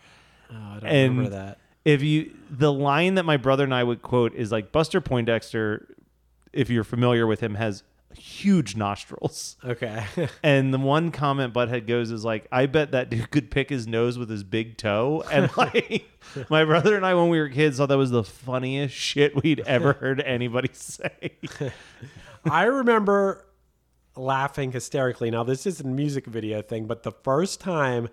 Oh, 0.52 0.56
I 0.56 0.80
don't 0.82 0.90
And- 0.90 1.18
remember 1.18 1.30
that. 1.36 1.58
if 1.84 2.04
you 2.04 2.36
the 2.52 2.72
line 2.72 3.16
that 3.16 3.24
my 3.24 3.38
brother 3.38 3.64
and 3.64 3.74
I 3.74 3.84
would 3.84 4.04
quote 4.04 4.36
is 4.36 4.52
like 4.52 4.72
Buster 4.72 5.02
Poindexter, 5.02 5.88
if 6.52 6.70
you're 6.70 6.84
familiar 6.84 7.26
with 7.26 7.40
him, 7.40 7.56
has 7.56 7.82
huge 8.16 8.76
nostrils. 8.76 9.58
Okay. 9.66 10.06
And 10.44 10.72
the 10.72 10.78
one 10.78 11.10
comment 11.10 11.56
Butthead 11.56 11.88
goes 11.88 12.12
is 12.12 12.24
like, 12.24 12.48
I 12.52 12.68
bet 12.68 12.92
that 12.92 13.10
dude 13.10 13.32
could 13.32 13.50
pick 13.50 13.72
his 13.72 13.88
nose 13.88 14.20
with 14.20 14.30
his 14.30 14.44
big 14.44 14.78
toe. 14.78 15.24
And 15.32 15.50
like 15.58 16.06
my 16.52 16.64
brother 16.66 16.96
and 16.96 17.04
I 17.04 17.16
when 17.16 17.30
we 17.30 17.40
were 17.40 17.50
kids 17.50 17.78
thought 17.78 17.90
that 17.90 17.98
was 17.98 18.12
the 18.12 18.24
funniest 18.24 18.94
shit 18.94 19.42
we'd 19.42 19.62
ever 19.62 19.94
heard 19.94 20.22
anybody 20.22 20.70
say. 20.74 21.32
I 22.46 22.66
remember 22.66 23.44
laughing 24.16 24.72
hysterically. 24.72 25.32
Now, 25.32 25.44
this 25.44 25.66
isn't 25.66 25.86
a 25.86 25.94
music 25.94 26.26
video 26.26 26.62
thing, 26.62 26.86
but 26.86 27.04
the 27.04 27.12
first 27.12 27.60
time 27.60 28.10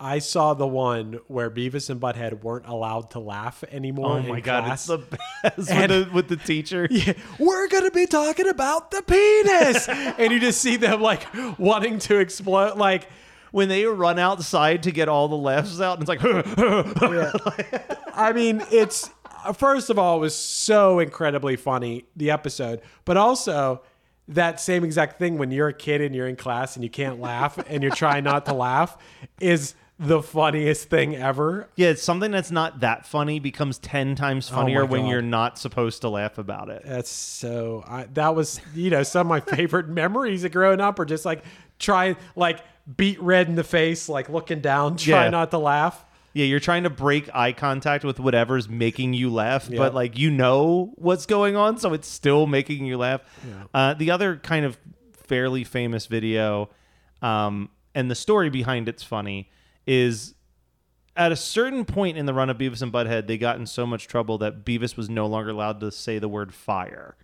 I 0.00 0.20
saw 0.20 0.54
the 0.54 0.66
one 0.66 1.18
where 1.26 1.50
Beavis 1.50 1.90
and 1.90 2.00
Butthead 2.00 2.42
weren't 2.44 2.66
allowed 2.66 3.10
to 3.12 3.18
laugh 3.18 3.64
anymore. 3.72 4.18
Oh 4.18 4.22
my 4.22 4.40
god, 4.40 4.64
class. 4.64 4.88
it's 4.88 5.08
the 5.08 5.18
best 5.42 5.56
with 5.58 5.88
the, 5.88 6.10
with 6.12 6.28
the 6.28 6.36
teacher. 6.36 6.86
Yeah, 6.90 7.14
we're 7.38 7.66
gonna 7.68 7.90
be 7.90 8.06
talking 8.06 8.48
about 8.48 8.92
the 8.92 9.02
penis, 9.02 9.88
and 9.88 10.32
you 10.32 10.38
just 10.38 10.60
see 10.60 10.76
them 10.76 11.00
like 11.00 11.26
wanting 11.58 11.98
to 12.00 12.18
explode. 12.18 12.76
Like, 12.76 13.08
When 13.50 13.68
they 13.68 13.86
run 13.86 14.20
outside 14.20 14.84
to 14.84 14.92
get 14.92 15.08
all 15.08 15.26
the 15.26 15.36
laughs 15.36 15.80
out, 15.80 15.98
and 15.98 16.08
it's 16.08 16.08
like 16.08 16.20
I 18.14 18.32
mean, 18.32 18.62
it's 18.70 19.10
first 19.56 19.90
of 19.90 19.98
all, 19.98 20.18
it 20.18 20.20
was 20.20 20.34
so 20.34 21.00
incredibly 21.00 21.56
funny 21.56 22.04
the 22.14 22.30
episode, 22.30 22.82
but 23.04 23.16
also 23.16 23.82
that 24.28 24.60
same 24.60 24.84
exact 24.84 25.18
thing 25.18 25.38
when 25.38 25.50
you're 25.50 25.68
a 25.68 25.72
kid 25.74 26.00
and 26.00 26.14
you're 26.14 26.28
in 26.28 26.36
class 26.36 26.76
and 26.76 26.84
you 26.84 26.90
can't 26.90 27.20
laugh 27.20 27.58
and 27.68 27.82
you're 27.82 27.94
trying 27.94 28.24
not 28.24 28.44
to 28.46 28.54
laugh 28.54 28.96
is 29.40 29.74
the 29.98 30.22
funniest 30.22 30.88
thing 30.90 31.16
ever. 31.16 31.68
Yeah, 31.74 31.88
it's 31.88 32.02
something 32.02 32.30
that's 32.30 32.50
not 32.52 32.80
that 32.80 33.04
funny 33.06 33.40
becomes 33.40 33.78
10 33.78 34.14
times 34.14 34.48
oh 34.52 34.54
funnier 34.54 34.84
when 34.86 35.00
Oh 35.00 35.04
God. 35.04 35.10
you're 35.10 35.22
not 35.22 35.58
supposed 35.58 36.02
to 36.02 36.08
laugh 36.08 36.38
about 36.38 36.68
it. 36.68 36.82
That's 36.84 37.10
so. 37.10 37.82
I, 37.88 38.04
that 38.14 38.34
was 38.36 38.60
you 38.74 38.90
know 38.90 39.02
some 39.02 39.26
of 39.26 39.28
my 39.28 39.40
favorite 39.40 39.88
memories 40.02 40.44
of 40.44 40.52
growing 40.52 40.80
up 40.80 40.98
are 41.00 41.04
just 41.04 41.24
like 41.24 41.42
trying 41.80 42.16
like 42.36 42.60
beat 42.96 43.20
red 43.20 43.48
in 43.48 43.54
the 43.56 43.64
face, 43.64 44.08
like 44.08 44.28
looking 44.28 44.60
down, 44.60 44.96
try 44.96 45.24
Yeah. 45.24 45.30
not 45.30 45.50
to 45.50 45.58
laugh. 45.58 46.04
Yeah, 46.34 46.44
you're 46.44 46.60
trying 46.60 46.82
to 46.84 46.90
break 46.90 47.28
eye 47.34 47.52
contact 47.52 48.04
with 48.04 48.20
whatever's 48.20 48.68
making 48.68 49.14
you 49.14 49.30
laugh, 49.32 49.68
but 49.78 49.94
like 49.94 50.18
you 50.18 50.30
know 50.30 50.92
what's 50.96 51.26
going 51.26 51.56
on, 51.56 51.78
so 51.78 51.92
it's 51.94 52.06
still 52.08 52.46
making 52.46 52.84
you 52.86 52.96
laugh. 52.98 53.22
Uh, 53.74 53.94
the 53.94 54.10
other 54.10 54.36
kind 54.36 54.64
of 54.64 54.78
fairly 55.12 55.64
famous 55.64 56.06
video, 56.06 56.68
um, 57.22 57.70
and 57.94 58.10
the 58.10 58.14
story 58.14 58.50
behind 58.50 58.88
it's 58.88 59.02
funny, 59.02 59.50
is 59.86 60.34
at 61.16 61.32
a 61.32 61.36
certain 61.36 61.84
point 61.84 62.16
in 62.16 62.26
the 62.26 62.34
run 62.34 62.50
of 62.50 62.58
Beavis 62.58 62.82
and 62.82 62.92
Butthead, 62.92 63.26
they 63.26 63.38
got 63.38 63.56
in 63.58 63.66
so 63.66 63.84
much 63.86 64.06
trouble 64.06 64.38
that 64.38 64.64
Beavis 64.64 64.96
was 64.96 65.10
no 65.10 65.26
longer 65.26 65.50
allowed 65.50 65.80
to 65.80 65.90
say 65.90 66.18
the 66.20 66.28
word 66.28 66.54
fire. 66.54 67.16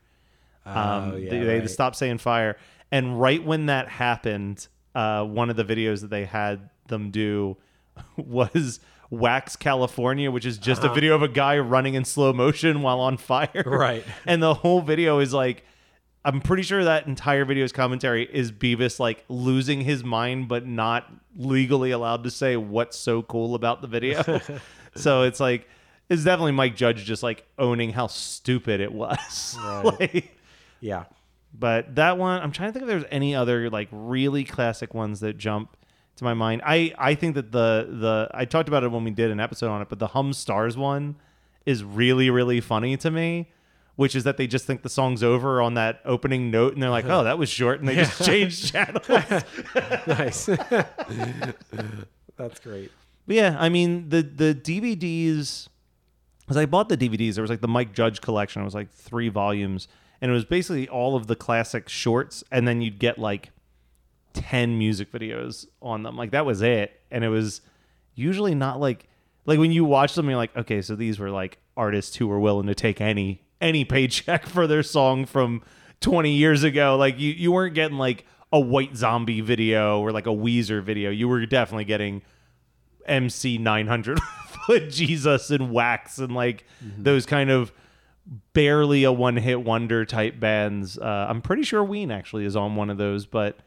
Um, 0.66 0.75
Oh, 1.12 1.16
yeah, 1.16 1.30
they, 1.30 1.38
they 1.40 1.58
right. 1.61 1.70
stopped 1.70 1.94
saying 1.96 2.18
fire, 2.18 2.56
and 2.90 3.20
right 3.20 3.44
when 3.44 3.66
that 3.66 3.88
happened, 3.88 4.66
uh, 4.94 5.25
one 5.25 5.50
of 5.50 5.56
the 5.56 5.64
videos 5.64 6.00
that 6.00 6.11
they 6.11 6.25
had 6.25 6.70
them 6.88 7.11
do 7.11 7.56
was 8.16 8.80
Wax 9.14 9.56
California, 9.56 10.30
which 10.30 10.44
is 10.47 10.59
just 10.59 10.85
a 10.85 10.88
video 10.92 11.14
of 11.14 11.23
a 11.23 11.28
guy 11.28 11.59
running 11.59 11.94
in 11.94 12.04
slow 12.04 12.33
motion 12.33 12.83
while 12.83 13.00
on 13.00 13.16
fire. 13.16 13.49
Uh-huh. 13.54 13.71
Right. 13.85 14.04
And 14.26 14.42
the 14.42 14.54
whole 14.54 14.80
video 14.80 15.18
is 15.21 15.33
like, 15.33 15.64
I'm 16.25 16.40
pretty 16.40 16.62
sure 16.62 16.85
that 16.85 17.06
entire 17.06 17.44
video's 17.44 17.73
commentary 17.73 18.25
is 18.33 18.50
Beavis 18.50 18.99
like 18.99 19.25
losing 19.28 19.83
his 19.83 20.02
mind, 20.02 20.49
but 20.49 20.66
not 20.66 21.12
legally 21.37 21.90
allowed 21.90 22.25
to 22.25 22.30
say 22.30 22.56
what's 22.56 22.99
so 22.99 23.23
cool 23.23 23.54
about 23.54 23.83
the 23.83 23.88
video. 23.88 24.23
so 24.94 25.23
it's 25.23 25.38
like, 25.40 25.68
it's 26.09 26.25
definitely 26.25 26.52
Mike 26.52 26.76
Judge 26.76 27.04
just 27.04 27.23
like 27.23 27.44
owning 27.59 27.90
how 27.90 28.06
stupid 28.06 28.80
it 28.80 28.92
was. 28.92 29.56
like, 29.85 30.35
Yeah. 30.80 31.04
but 31.52 31.94
that 31.97 32.16
one, 32.18 32.40
I'm 32.42 32.52
trying 32.52 32.71
to 32.71 32.73
think 32.73 32.83
if 32.85 32.88
there's 32.88 33.04
any 33.11 33.35
other 33.35 33.68
like 33.71 33.88
really 33.92 34.44
classic 34.44 34.94
ones 34.94 35.21
that 35.21 35.37
jump 35.38 35.76
to 36.16 36.25
my 36.25 36.35
mind. 36.35 36.62
I 36.64 36.92
I 36.99 37.14
think 37.14 37.35
that 37.35 37.52
the 37.52 37.87
the 37.90 38.30
I 38.33 38.44
talked 38.44 38.68
about 38.68 38.85
it 38.85 38.90
when 38.90 39.04
we 39.04 39.11
did 39.11 39.30
an 39.30 39.40
episode 39.40 39.71
on 39.71 39.83
it, 39.83 39.88
but 39.88 39.99
the 39.99 40.09
Hum 40.09 40.33
Stars 40.33 40.76
one 40.76 41.16
is 41.66 41.83
really 41.85 42.30
really 42.30 42.61
funny 42.61 42.97
to 42.99 43.11
me. 43.11 43.50
Which 43.97 44.16
is 44.16 44.25
that 44.25 44.37
they 44.38 44.49
just 44.49 44.66
think 44.66 44.83
the 44.83 44.88
song's 44.88 45.23
over 45.23 45.62
on 45.62 45.75
that 45.75 46.00
opening 46.04 46.50
note, 46.50 46.75
and 46.75 46.83
they're 46.83 46.90
like, 46.90 47.04
"Oh, 47.04 47.23
that 47.23 47.38
was 47.38 47.49
short," 47.49 47.78
and 47.78 47.88
they 47.88 47.94
just 47.94 48.25
changed 48.25 48.73
channels. 48.73 49.06
Nice. 50.09 50.47
That's 52.37 52.59
great. 52.61 52.90
But 53.26 53.37
yeah, 53.37 53.56
I 53.59 53.68
mean 53.68 54.09
the 54.09 54.23
the 54.23 54.54
DVDs. 54.54 55.68
Because 56.40 56.56
I 56.59 56.66
bought 56.66 56.90
the 56.90 56.97
DVDs, 56.99 57.37
there 57.37 57.42
was 57.42 57.50
like 57.50 57.62
the 57.62 57.68
Mike 57.68 57.94
Judge 57.94 58.21
collection. 58.21 58.61
It 58.61 58.66
was 58.66 58.75
like 58.75 58.90
three 58.90 59.30
volumes, 59.30 59.88
and 60.21 60.30
it 60.30 60.35
was 60.35 60.44
basically 60.44 60.87
all 60.88 61.16
of 61.16 61.26
the 61.26 61.37
classic 61.37 61.88
shorts, 61.88 62.44
and 62.50 62.68
then 62.68 62.83
you'd 62.83 62.99
get 62.99 63.16
like 63.18 63.50
ten 64.35 64.76
music 64.79 65.11
videos 65.11 65.67
on 65.81 66.03
them. 66.03 66.17
Like 66.17 66.33
that 66.33 66.45
was 66.45 66.61
it, 66.61 67.00
and 67.11 67.25
it 67.25 67.29
was 67.29 67.62
usually 68.14 68.55
not 68.55 68.79
like 68.79 69.09
like 69.47 69.59
when 69.59 69.73
you 69.73 69.85
watch 69.85 70.14
them, 70.14 70.29
you're 70.29 70.37
like, 70.37 70.57
okay, 70.57 70.83
so 70.83 70.95
these 70.95 71.19
were 71.19 71.31
like 71.31 71.59
artists 71.76 72.17
who 72.17 72.26
were 72.26 72.41
willing 72.41 72.67
to 72.67 72.75
take 72.75 73.00
any 73.00 73.43
any 73.61 73.85
paycheck 73.85 74.47
for 74.47 74.67
their 74.67 74.83
song 74.83 75.25
from 75.25 75.62
20 76.00 76.31
years 76.31 76.62
ago. 76.64 76.97
Like 76.97 77.19
you 77.19 77.33
you 77.33 77.53
weren't 77.53 77.75
getting 77.75 77.99
like 77.99 78.26
a 78.53 78.61
White 78.61 78.97
Zombie 78.97 79.41
video 79.41 80.00
or 80.00 80.12
like 80.12 80.26
a 80.26 80.31
Weezer 80.31 80.83
video. 80.83 81.11
You 81.11 81.29
were 81.29 81.45
definitely 81.47 81.87
getting 81.87 82.23
MC 83.07 83.59
900 83.59 84.21
foot 84.67 84.88
Jesus 84.91 85.50
and 85.50 85.73
Wax 85.73 86.19
and 86.19 86.35
like 86.35 86.64
those 86.81 87.26
kind 87.26 87.50
of 87.50 87.73
barely 88.53 89.05
a 89.05 89.12
one 89.12 89.37
hit 89.37 89.62
wonder 89.62 90.05
type 90.05 90.41
bands. 90.41 90.97
Uh, 90.99 91.26
I'm 91.29 91.43
pretty 91.43 91.62
sure 91.62 91.85
Ween 91.85 92.11
actually 92.11 92.45
is 92.45 92.57
on 92.57 92.76
one 92.76 92.91
of 92.91 92.97
those, 92.97 93.26
but 93.26 93.59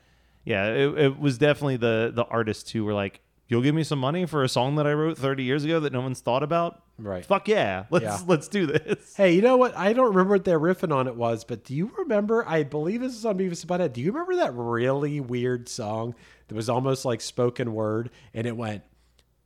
yeah, 0.47 0.67
it, 0.67 0.97
it 0.97 1.19
was 1.19 1.37
definitely 1.37 1.77
the 1.77 2.11
the 2.15 2.23
artists 2.25 2.71
who 2.71 2.85
were 2.85 2.93
like, 2.93 3.19
"You'll 3.47 3.61
give 3.61 3.75
me 3.75 3.83
some 3.83 3.99
money 3.99 4.25
for 4.25 4.43
a 4.43 4.49
song 4.49 4.75
that 4.77 4.87
I 4.87 4.93
wrote 4.93 5.17
30 5.17 5.43
years 5.43 5.63
ago 5.65 5.79
that 5.81 5.91
no 5.91 6.01
one's 6.01 6.21
thought 6.21 6.43
about." 6.43 6.81
Right. 6.97 7.25
Fuck 7.25 7.47
yeah, 7.47 7.83
let's 7.91 8.03
Yeah. 8.03 8.19
let's 8.25 8.47
do 8.47 8.65
this. 8.65 9.13
Hey, 9.15 9.33
you 9.35 9.41
know 9.41 9.57
what? 9.57 9.75
I 9.77 9.93
don't 9.93 10.07
remember 10.07 10.33
what 10.35 10.45
their 10.45 10.59
riffing 10.59 10.95
on 10.95 11.07
it 11.07 11.15
was, 11.15 11.43
but 11.43 11.63
do 11.63 11.75
you 11.75 11.91
remember? 11.97 12.43
I 12.47 12.63
believe 12.63 13.01
this 13.01 13.13
is 13.15 13.25
on 13.25 13.37
Beavis 13.37 13.61
and 13.61 13.69
Butthead. 13.69 13.93
Do 13.93 14.01
you 14.01 14.11
remember 14.11 14.35
that 14.37 14.53
really 14.55 15.19
weird 15.19 15.67
song 15.69 16.15
that 16.47 16.55
was 16.55 16.69
almost 16.69 17.03
like 17.05 17.21
spoken 17.21 17.73
word, 17.73 18.09
and 18.33 18.47
it 18.47 18.55
went, 18.57 18.83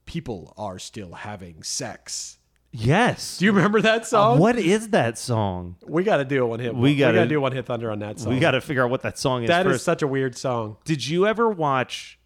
"People 0.05 0.53
are 0.57 0.77
still 0.79 1.13
having 1.13 1.63
sex." 1.63 2.37
Yes. 2.73 3.37
Do 3.37 3.45
you 3.45 3.51
remember 3.51 3.81
that 3.81 4.07
song? 4.07 4.39
what 4.39 4.57
is 4.57 4.89
that 4.89 5.17
song? 5.17 5.75
We 5.85 6.03
got 6.03 6.17
to 6.17 6.25
do 6.25 6.43
a 6.43 6.47
one 6.47 6.59
hit. 6.59 6.73
We 6.75 6.95
got 6.95 7.13
gotta- 7.13 7.27
do 7.27 7.41
one 7.41 7.51
hit 7.51 7.65
thunder 7.65 7.91
on 7.91 7.99
that 7.99 8.19
song. 8.19 8.33
We 8.33 8.39
got 8.39 8.51
to 8.51 8.61
figure 8.61 8.83
out 8.83 8.89
what 8.89 9.01
that 9.01 9.17
song 9.17 9.43
is 9.43 9.49
That 9.49 9.65
is 9.67 9.73
first. 9.73 9.85
such 9.85 10.01
a 10.01 10.07
weird 10.07 10.37
song. 10.37 10.77
Did 10.85 11.05
you 11.05 11.27
ever 11.27 11.49
watch 11.49 12.17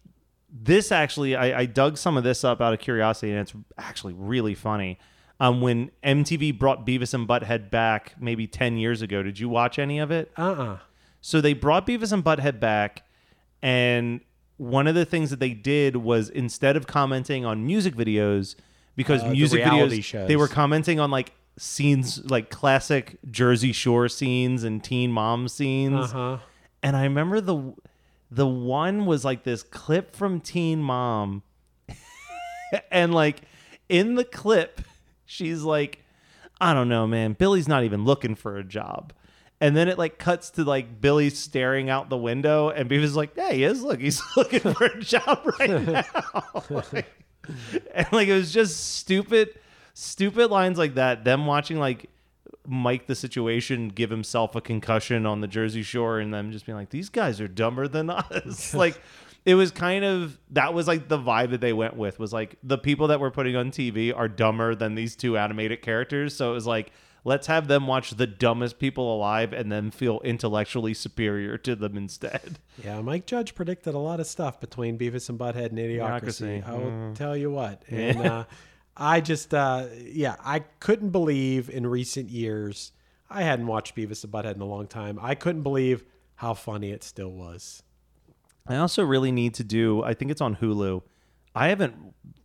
this? 0.52 0.92
Actually, 0.92 1.34
I, 1.34 1.60
I 1.60 1.66
dug 1.66 1.98
some 1.98 2.16
of 2.16 2.22
this 2.22 2.44
up 2.44 2.60
out 2.60 2.72
of 2.72 2.78
curiosity, 2.78 3.32
and 3.32 3.40
it's 3.40 3.52
actually 3.76 4.12
really 4.14 4.54
funny. 4.54 4.98
Um, 5.40 5.60
when 5.60 5.90
MTV 6.04 6.58
brought 6.58 6.86
Beavis 6.86 7.12
and 7.12 7.28
Butthead 7.28 7.70
back 7.70 8.14
maybe 8.20 8.46
ten 8.46 8.76
years 8.78 9.02
ago, 9.02 9.22
did 9.24 9.38
you 9.40 9.48
watch 9.48 9.78
any 9.78 9.98
of 9.98 10.10
it? 10.12 10.30
Uh 10.36 10.42
uh 10.52 10.78
So 11.20 11.40
they 11.40 11.52
brought 11.54 11.86
Beavis 11.86 12.12
and 12.12 12.24
Butthead 12.24 12.60
back, 12.60 13.02
and 13.62 14.20
one 14.58 14.86
of 14.86 14.94
the 14.94 15.04
things 15.04 15.28
that 15.30 15.40
they 15.40 15.50
did 15.52 15.96
was 15.96 16.30
instead 16.30 16.76
of 16.76 16.86
commenting 16.86 17.44
on 17.44 17.66
music 17.66 17.94
videos, 17.94 18.54
because 18.96 19.22
Uh, 19.22 19.30
music 19.30 19.58
reality 19.64 20.00
videos 20.00 20.04
shows. 20.04 20.28
they 20.28 20.36
were 20.36 20.48
commenting 20.48 20.98
on 21.00 21.10
like 21.10 21.32
scenes 21.58 22.28
like 22.30 22.50
classic 22.50 23.16
Jersey 23.30 23.72
Shore 23.72 24.08
scenes 24.08 24.64
and 24.64 24.82
Teen 24.82 25.10
Mom 25.12 25.48
scenes. 25.48 26.12
Uh 26.12 26.36
huh. 26.36 26.38
And 26.82 26.96
I 26.96 27.04
remember 27.04 27.40
the 27.40 27.74
the 28.30 28.46
one 28.46 29.06
was 29.06 29.24
like 29.24 29.44
this 29.44 29.62
clip 29.62 30.14
from 30.16 30.40
Teen 30.40 30.82
Mom, 30.82 31.42
and 32.90 33.14
like 33.14 33.42
in 33.88 34.14
the 34.16 34.24
clip, 34.24 34.80
she's 35.24 35.62
like, 35.62 36.04
I 36.60 36.74
don't 36.74 36.88
know, 36.88 37.06
man. 37.06 37.34
Billy's 37.34 37.68
not 37.68 37.84
even 37.84 38.04
looking 38.04 38.34
for 38.34 38.56
a 38.56 38.64
job. 38.64 39.12
And 39.60 39.74
then 39.74 39.88
it 39.88 39.96
like 39.96 40.18
cuts 40.18 40.50
to 40.50 40.64
like 40.64 41.00
Billy 41.00 41.30
staring 41.30 41.88
out 41.88 42.10
the 42.10 42.16
window, 42.18 42.68
and 42.68 42.90
Beavis 42.90 43.04
is 43.04 43.16
like, 43.16 43.30
"Yeah, 43.36 43.52
he 43.52 43.64
is. 43.64 43.82
Look, 43.82 44.00
he's 44.00 44.20
looking 44.36 44.60
for 44.60 44.84
a 44.84 45.00
job 45.00 45.40
right 45.58 45.70
now." 45.86 46.04
Like- 46.92 47.06
and 47.94 48.06
like 48.12 48.28
it 48.28 48.34
was 48.34 48.52
just 48.52 48.96
stupid, 48.96 49.58
stupid 49.94 50.50
lines 50.50 50.78
like 50.78 50.94
that. 50.94 51.24
Them 51.24 51.46
watching 51.46 51.78
like 51.78 52.10
Mike 52.66 53.06
the 53.06 53.14
situation 53.14 53.88
give 53.88 54.10
himself 54.10 54.54
a 54.54 54.60
concussion 54.60 55.26
on 55.26 55.40
the 55.40 55.46
Jersey 55.46 55.82
Shore, 55.82 56.18
and 56.18 56.32
them 56.32 56.52
just 56.52 56.66
being 56.66 56.76
like, 56.76 56.90
"These 56.90 57.08
guys 57.08 57.40
are 57.40 57.48
dumber 57.48 57.88
than 57.88 58.10
us." 58.10 58.74
like 58.74 59.00
it 59.44 59.54
was 59.54 59.70
kind 59.70 60.04
of 60.04 60.38
that 60.50 60.74
was 60.74 60.88
like 60.88 61.08
the 61.08 61.18
vibe 61.18 61.50
that 61.50 61.60
they 61.60 61.72
went 61.72 61.96
with 61.96 62.18
was 62.18 62.32
like 62.32 62.56
the 62.62 62.78
people 62.78 63.08
that 63.08 63.20
we're 63.20 63.30
putting 63.30 63.56
on 63.56 63.70
TV 63.70 64.16
are 64.16 64.28
dumber 64.28 64.74
than 64.74 64.94
these 64.94 65.16
two 65.16 65.36
animated 65.36 65.82
characters. 65.82 66.34
So 66.34 66.50
it 66.50 66.54
was 66.54 66.66
like. 66.66 66.92
Let's 67.26 67.48
have 67.48 67.66
them 67.66 67.88
watch 67.88 68.10
the 68.12 68.26
dumbest 68.28 68.78
people 68.78 69.12
alive 69.12 69.52
and 69.52 69.72
then 69.72 69.90
feel 69.90 70.20
intellectually 70.20 70.94
superior 70.94 71.58
to 71.58 71.74
them 71.74 71.96
instead. 71.96 72.60
Yeah, 72.84 73.00
Mike 73.00 73.24
Judge 73.24 73.54
predicted 73.54 73.94
a 73.94 73.98
lot 73.98 74.20
of 74.20 74.26
stuff 74.26 74.60
between 74.60 74.98
Beavis 74.98 75.30
and 75.30 75.38
Butthead 75.38 75.70
and 75.70 75.78
Idiocracy. 75.78 76.62
Idiocracy, 76.62 76.68
I 76.68 76.72
will 76.74 76.90
mm. 76.90 77.14
tell 77.14 77.34
you 77.36 77.50
what. 77.50 77.82
And 77.88 78.20
uh, 78.20 78.44
I 78.96 79.22
just, 79.22 79.54
uh, 79.54 79.86
yeah, 79.98 80.36
I 80.44 80.58
couldn't 80.58 81.08
believe 81.08 81.70
in 81.70 81.86
recent 81.86 82.28
years, 82.28 82.92
I 83.30 83.42
hadn't 83.42 83.66
watched 83.66 83.96
Beavis 83.96 84.22
and 84.24 84.32
Butthead 84.32 84.54
in 84.54 84.60
a 84.60 84.66
long 84.66 84.86
time. 84.86 85.18
I 85.22 85.34
couldn't 85.34 85.62
believe 85.62 86.04
how 86.34 86.52
funny 86.52 86.90
it 86.92 87.02
still 87.02 87.32
was. 87.32 87.82
I 88.68 88.76
also 88.76 89.02
really 89.02 89.32
need 89.32 89.54
to 89.54 89.64
do. 89.64 90.02
I 90.02 90.12
think 90.12 90.30
it's 90.30 90.42
on 90.42 90.56
Hulu. 90.56 91.02
I 91.54 91.68
haven't 91.68 91.96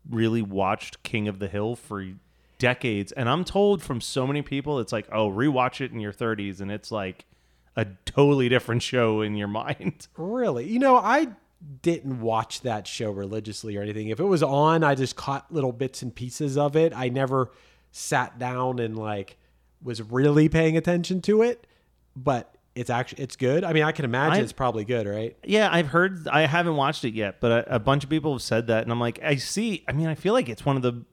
really 0.09 0.41
watched 0.41 1.03
King 1.03 1.27
of 1.27 1.39
the 1.39 1.49
Hill 1.49 1.75
for 1.75 2.03
decades, 2.61 3.11
and 3.11 3.27
I'm 3.27 3.43
told 3.43 3.81
from 3.83 3.99
so 3.99 4.25
many 4.25 4.41
people, 4.41 4.79
it's 4.79 4.91
like, 4.93 5.07
oh, 5.11 5.29
rewatch 5.29 5.81
it 5.81 5.91
in 5.91 5.99
your 5.99 6.13
30s, 6.13 6.61
and 6.61 6.71
it's 6.71 6.91
like 6.91 7.25
a 7.75 7.85
totally 8.05 8.47
different 8.49 8.81
show 8.83 9.21
in 9.21 9.35
your 9.35 9.47
mind. 9.59 10.07
Really? 10.15 10.67
You 10.67 10.79
know, 10.79 10.95
I 10.97 11.27
didn't 11.81 12.21
watch 12.21 12.61
that 12.61 12.87
show 12.87 13.11
religiously 13.11 13.77
or 13.77 13.81
anything. 13.81 14.07
If 14.09 14.19
it 14.19 14.25
was 14.25 14.41
on, 14.43 14.83
I 14.83 14.95
just 14.95 15.15
caught 15.15 15.51
little 15.53 15.71
bits 15.71 16.01
and 16.01 16.13
pieces 16.13 16.57
of 16.57 16.75
it. 16.75 16.93
I 16.95 17.09
never 17.09 17.51
sat 17.91 18.39
down 18.39 18.79
and 18.79 18.97
like 18.97 19.37
was 19.83 20.01
really 20.01 20.47
paying 20.49 20.77
attention 20.77 21.21
to 21.21 21.41
it, 21.43 21.67
but 22.15 22.55
it's 22.73 22.89
actually 22.89 23.23
it's 23.23 23.35
good. 23.35 23.63
I 23.63 23.73
mean, 23.73 23.83
I 23.83 23.91
can 23.91 24.05
imagine 24.05 24.39
I- 24.39 24.43
it's 24.43 24.53
probably 24.53 24.85
good, 24.85 25.05
right? 25.07 25.35
Yeah, 25.43 25.69
I've 25.71 25.87
heard. 25.87 26.27
I 26.27 26.41
haven't 26.47 26.77
watched 26.77 27.03
it 27.05 27.13
yet, 27.13 27.39
but 27.41 27.51
a, 27.67 27.75
a 27.75 27.79
bunch 27.79 28.03
of 28.03 28.09
people 28.09 28.33
have 28.33 28.41
said 28.41 28.67
that, 28.67 28.83
and 28.83 28.91
I'm 28.91 28.99
like, 28.99 29.19
I 29.23 29.35
see. 29.35 29.83
I 29.87 29.91
mean, 29.91 30.07
I 30.07 30.15
feel 30.15 30.33
like 30.33 30.49
it's 30.49 30.65
one 30.65 30.75
of 30.77 30.81
the. 30.81 31.03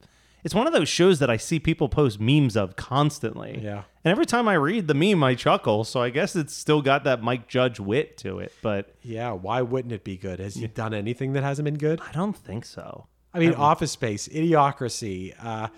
It's 0.44 0.54
one 0.54 0.66
of 0.66 0.72
those 0.72 0.88
shows 0.88 1.18
that 1.18 1.28
I 1.28 1.36
see 1.36 1.58
people 1.58 1.88
post 1.88 2.20
memes 2.20 2.56
of 2.56 2.76
constantly. 2.76 3.60
Yeah. 3.62 3.82
And 4.04 4.12
every 4.12 4.24
time 4.26 4.46
I 4.48 4.54
read 4.54 4.86
the 4.86 4.94
meme, 4.94 5.22
I 5.24 5.34
chuckle. 5.34 5.84
So 5.84 6.00
I 6.00 6.10
guess 6.10 6.36
it's 6.36 6.54
still 6.54 6.80
got 6.80 7.04
that 7.04 7.22
Mike 7.22 7.48
Judge 7.48 7.80
wit 7.80 8.16
to 8.18 8.38
it, 8.38 8.52
but 8.62 8.94
Yeah, 9.02 9.32
why 9.32 9.62
wouldn't 9.62 9.92
it 9.92 10.04
be 10.04 10.16
good? 10.16 10.38
Has 10.38 10.54
he 10.54 10.66
done 10.68 10.94
anything 10.94 11.32
that 11.32 11.42
hasn't 11.42 11.64
been 11.64 11.76
good? 11.78 12.00
I 12.00 12.12
don't 12.12 12.36
think 12.36 12.64
so. 12.64 13.06
I 13.34 13.40
mean, 13.40 13.54
Office 13.54 13.92
Space, 13.92 14.28
Idiocracy, 14.28 15.34
uh, 15.42 15.68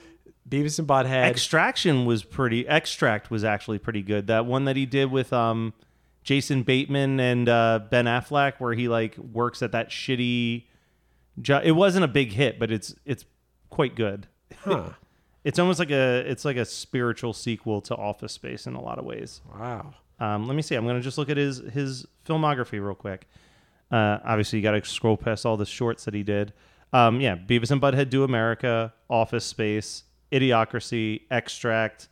Beavis 0.48 0.78
and 0.78 0.86
Butthead. 0.88 1.28
Extraction 1.28 2.04
was 2.04 2.22
pretty. 2.24 2.66
Extract 2.66 3.30
was 3.30 3.44
actually 3.44 3.78
pretty 3.78 4.02
good. 4.02 4.26
That 4.28 4.46
one 4.46 4.64
that 4.66 4.76
he 4.76 4.86
did 4.86 5.10
with 5.10 5.32
um, 5.32 5.72
Jason 6.22 6.62
Bateman 6.62 7.18
and 7.20 7.48
uh, 7.48 7.80
Ben 7.90 8.04
Affleck, 8.06 8.54
where 8.58 8.74
he 8.74 8.88
like 8.88 9.16
works 9.18 9.62
at 9.62 9.72
that 9.72 9.90
shitty. 9.90 10.64
Jo- 11.40 11.60
it 11.62 11.72
wasn't 11.72 12.04
a 12.04 12.08
big 12.08 12.32
hit, 12.32 12.58
but 12.58 12.70
it's 12.70 12.94
it's 13.04 13.24
quite 13.68 13.94
good. 13.94 14.26
Huh. 14.58 14.90
It's 15.42 15.58
almost 15.58 15.78
like 15.78 15.90
a 15.90 16.18
it's 16.30 16.44
like 16.44 16.58
a 16.58 16.66
spiritual 16.66 17.32
sequel 17.32 17.80
to 17.82 17.96
Office 17.96 18.34
Space 18.34 18.66
in 18.66 18.74
a 18.74 18.82
lot 18.82 18.98
of 18.98 19.06
ways. 19.06 19.40
Wow. 19.58 19.94
Um, 20.18 20.46
let 20.46 20.54
me 20.54 20.60
see. 20.60 20.74
I'm 20.74 20.86
gonna 20.86 21.00
just 21.00 21.16
look 21.16 21.30
at 21.30 21.38
his 21.38 21.58
his 21.72 22.06
filmography 22.26 22.72
real 22.72 22.94
quick. 22.94 23.26
Uh, 23.90 24.18
obviously, 24.22 24.58
you 24.58 24.62
got 24.62 24.72
to 24.72 24.84
scroll 24.84 25.16
past 25.16 25.44
all 25.46 25.56
the 25.56 25.66
shorts 25.66 26.04
that 26.04 26.14
he 26.14 26.22
did. 26.22 26.52
Um, 26.92 27.20
yeah, 27.20 27.36
Beavis 27.36 27.70
and 27.70 27.80
Butthead 27.80 28.10
Do 28.10 28.24
America, 28.24 28.92
Office 29.08 29.44
Space, 29.44 30.04
Idiocracy, 30.30 31.22
Extract, 31.30 32.08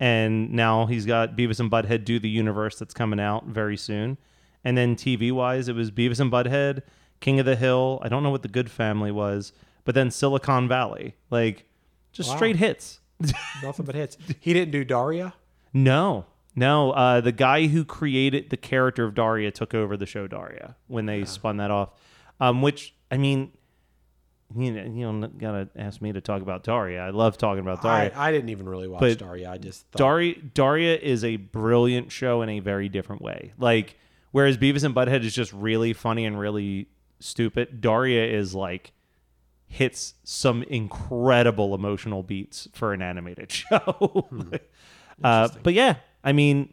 and 0.00 0.52
now 0.52 0.86
he's 0.86 1.04
got 1.06 1.36
Beavis 1.36 1.60
and 1.60 1.70
Butthead 1.70 2.04
Do 2.04 2.18
the 2.18 2.28
Universe 2.30 2.78
that's 2.78 2.94
coming 2.94 3.20
out 3.20 3.46
very 3.46 3.76
soon. 3.76 4.18
And 4.64 4.76
then 4.76 4.96
TV 4.96 5.32
wise, 5.32 5.68
it 5.68 5.74
was 5.74 5.90
Beavis 5.90 6.20
and 6.20 6.30
Butthead, 6.30 6.82
King 7.20 7.40
of 7.40 7.46
the 7.46 7.56
Hill. 7.56 8.00
I 8.02 8.08
don't 8.08 8.22
know 8.22 8.30
what 8.30 8.42
the 8.42 8.48
Goode 8.48 8.70
Family 8.70 9.10
was, 9.10 9.52
but 9.84 9.94
then 9.94 10.10
Silicon 10.10 10.68
Valley, 10.68 11.14
like 11.30 11.64
just 12.12 12.30
Wow. 12.30 12.36
straight 12.36 12.56
hits. 12.56 13.00
Nothing 13.62 13.84
but 13.86 13.94
hits. 13.94 14.16
He 14.40 14.52
didn't 14.52 14.70
do 14.72 14.84
Daria? 14.84 15.34
No, 15.72 16.26
no. 16.54 16.92
Uh, 16.92 17.20
the 17.20 17.32
guy 17.32 17.66
who 17.66 17.84
created 17.84 18.50
the 18.50 18.56
character 18.56 19.04
of 19.04 19.14
Daria 19.14 19.50
took 19.50 19.74
over 19.74 19.96
the 19.96 20.06
show 20.06 20.26
Daria 20.26 20.76
when 20.86 21.06
they 21.06 21.24
spun 21.24 21.56
that 21.58 21.70
off. 21.70 21.90
Um, 22.40 22.62
which 22.62 22.94
I 23.10 23.16
mean, 23.16 23.52
you 24.56 24.72
know, 24.72 24.84
you 24.84 25.04
don't 25.04 25.36
gotta 25.38 25.68
ask 25.76 26.00
me 26.00 26.12
to 26.12 26.20
talk 26.20 26.40
about 26.42 26.62
Daria. 26.62 27.00
I 27.04 27.10
love 27.10 27.36
talking 27.36 27.60
about 27.60 27.84
I, 27.84 28.04
Daria. 28.08 28.12
I 28.16 28.32
didn't 28.32 28.48
even 28.50 28.68
really 28.68 28.88
watch 28.88 29.00
But 29.00 29.18
Daria. 29.18 29.50
I 29.50 29.58
just 29.58 29.86
thought. 29.88 29.98
Daria, 29.98 30.34
Daria 30.54 30.96
is 30.96 31.24
a 31.24 31.36
brilliant 31.36 32.10
show 32.12 32.40
in 32.42 32.48
a 32.48 32.60
very 32.60 32.88
different 32.88 33.20
way. 33.20 33.52
Like 33.58 33.96
whereas 34.30 34.56
Beavis 34.56 34.84
and 34.84 34.94
Butthead 34.94 35.24
is 35.24 35.34
just 35.34 35.52
really 35.52 35.92
funny 35.92 36.24
and 36.24 36.38
really 36.38 36.88
stupid, 37.20 37.80
Daria 37.80 38.24
is 38.26 38.54
like 38.54 38.92
hits 39.68 40.14
some 40.24 40.62
incredible 40.64 41.74
emotional 41.74 42.22
beats 42.22 42.68
for 42.72 42.92
an 42.92 43.02
animated 43.02 43.52
show. 43.52 44.28
uh, 45.22 45.48
but 45.62 45.74
yeah, 45.74 45.96
I 46.24 46.32
mean, 46.32 46.72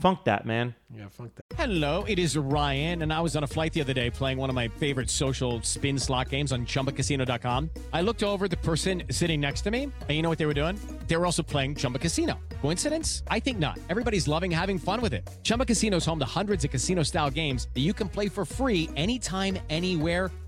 funk 0.00 0.24
that 0.24 0.44
man. 0.44 0.74
yeah, 0.94 1.08
funk 1.08 1.32
that. 1.36 1.56
Hello, 1.56 2.04
it 2.08 2.18
is 2.18 2.36
Ryan, 2.36 3.02
and 3.02 3.12
I 3.12 3.20
was 3.20 3.36
on 3.36 3.44
a 3.44 3.46
flight 3.46 3.72
the 3.72 3.80
other 3.80 3.92
day 3.92 4.10
playing 4.10 4.38
one 4.38 4.48
of 4.50 4.56
my 4.56 4.66
favorite 4.68 5.08
social 5.08 5.62
spin 5.62 5.98
slot 5.98 6.30
games 6.30 6.52
on 6.52 6.66
chumbacasino.com. 6.66 7.70
I 7.92 8.02
looked 8.02 8.22
over 8.24 8.48
the 8.48 8.56
person 8.58 9.04
sitting 9.10 9.40
next 9.40 9.62
to 9.62 9.70
me, 9.70 9.84
and 9.84 10.10
you 10.10 10.22
know 10.22 10.28
what 10.28 10.38
they 10.38 10.46
were 10.46 10.54
doing? 10.54 10.78
They 11.06 11.16
were 11.16 11.26
also 11.26 11.42
playing 11.42 11.76
Chumba 11.76 11.98
Casino. 12.00 12.38
Coincidence? 12.60 13.22
I 13.28 13.38
think 13.38 13.58
not. 13.58 13.78
Everybody's 13.88 14.26
loving 14.26 14.50
having 14.50 14.78
fun 14.78 15.00
with 15.00 15.14
it. 15.14 15.30
Chumba 15.42 15.64
Casino 15.64 15.98
is 15.98 16.06
home 16.06 16.18
to 16.18 16.24
hundreds 16.24 16.64
of 16.64 16.70
casino 16.70 17.02
style 17.02 17.30
games 17.30 17.68
that 17.74 17.80
you 17.80 17.92
can 17.92 18.08
play 18.08 18.28
for 18.28 18.44
free 18.44 18.90
anytime, 18.96 19.58
anywhere 19.70 20.30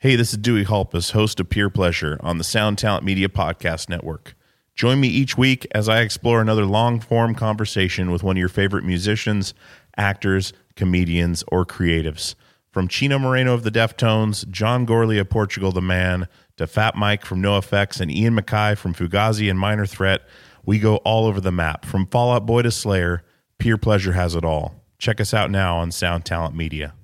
Hey, 0.00 0.14
this 0.14 0.30
is 0.30 0.38
Dewey 0.38 0.62
Halpus, 0.62 1.10
host 1.10 1.40
of 1.40 1.50
Peer 1.50 1.68
Pleasure 1.68 2.20
on 2.20 2.38
the 2.38 2.44
Sound 2.44 2.78
Talent 2.78 3.02
Media 3.02 3.28
Podcast 3.28 3.88
Network. 3.88 4.36
Join 4.76 5.00
me 5.00 5.08
each 5.08 5.36
week 5.36 5.66
as 5.72 5.88
I 5.88 6.02
explore 6.02 6.40
another 6.40 6.64
long 6.64 7.00
form 7.00 7.34
conversation 7.34 8.12
with 8.12 8.22
one 8.22 8.36
of 8.36 8.38
your 8.38 8.48
favorite 8.48 8.84
musicians, 8.84 9.54
actors, 9.96 10.52
comedians, 10.76 11.42
or 11.48 11.66
creatives. 11.66 12.36
From 12.70 12.86
Chino 12.86 13.18
Moreno 13.18 13.54
of 13.54 13.64
the 13.64 13.72
Deftones, 13.72 14.48
John 14.48 14.86
Gourley 14.86 15.18
of 15.18 15.30
Portugal 15.30 15.72
the 15.72 15.82
Man, 15.82 16.28
to 16.58 16.68
Fat 16.68 16.94
Mike 16.94 17.24
from 17.24 17.42
NoFX 17.42 18.00
and 18.00 18.08
Ian 18.08 18.36
MacKaye 18.36 18.78
from 18.78 18.94
Fugazi 18.94 19.50
and 19.50 19.58
Minor 19.58 19.84
Threat, 19.84 20.20
we 20.64 20.78
go 20.78 20.98
all 20.98 21.26
over 21.26 21.40
the 21.40 21.50
map. 21.50 21.84
From 21.84 22.06
Fall 22.06 22.34
Out 22.34 22.46
Boy 22.46 22.62
to 22.62 22.70
Slayer, 22.70 23.24
Peer 23.58 23.76
Pleasure 23.76 24.12
has 24.12 24.36
it 24.36 24.44
all. 24.44 24.76
Check 25.00 25.20
us 25.20 25.34
out 25.34 25.50
now 25.50 25.76
on 25.76 25.90
Sound 25.90 26.24
Talent 26.24 26.54
Media. 26.54 26.94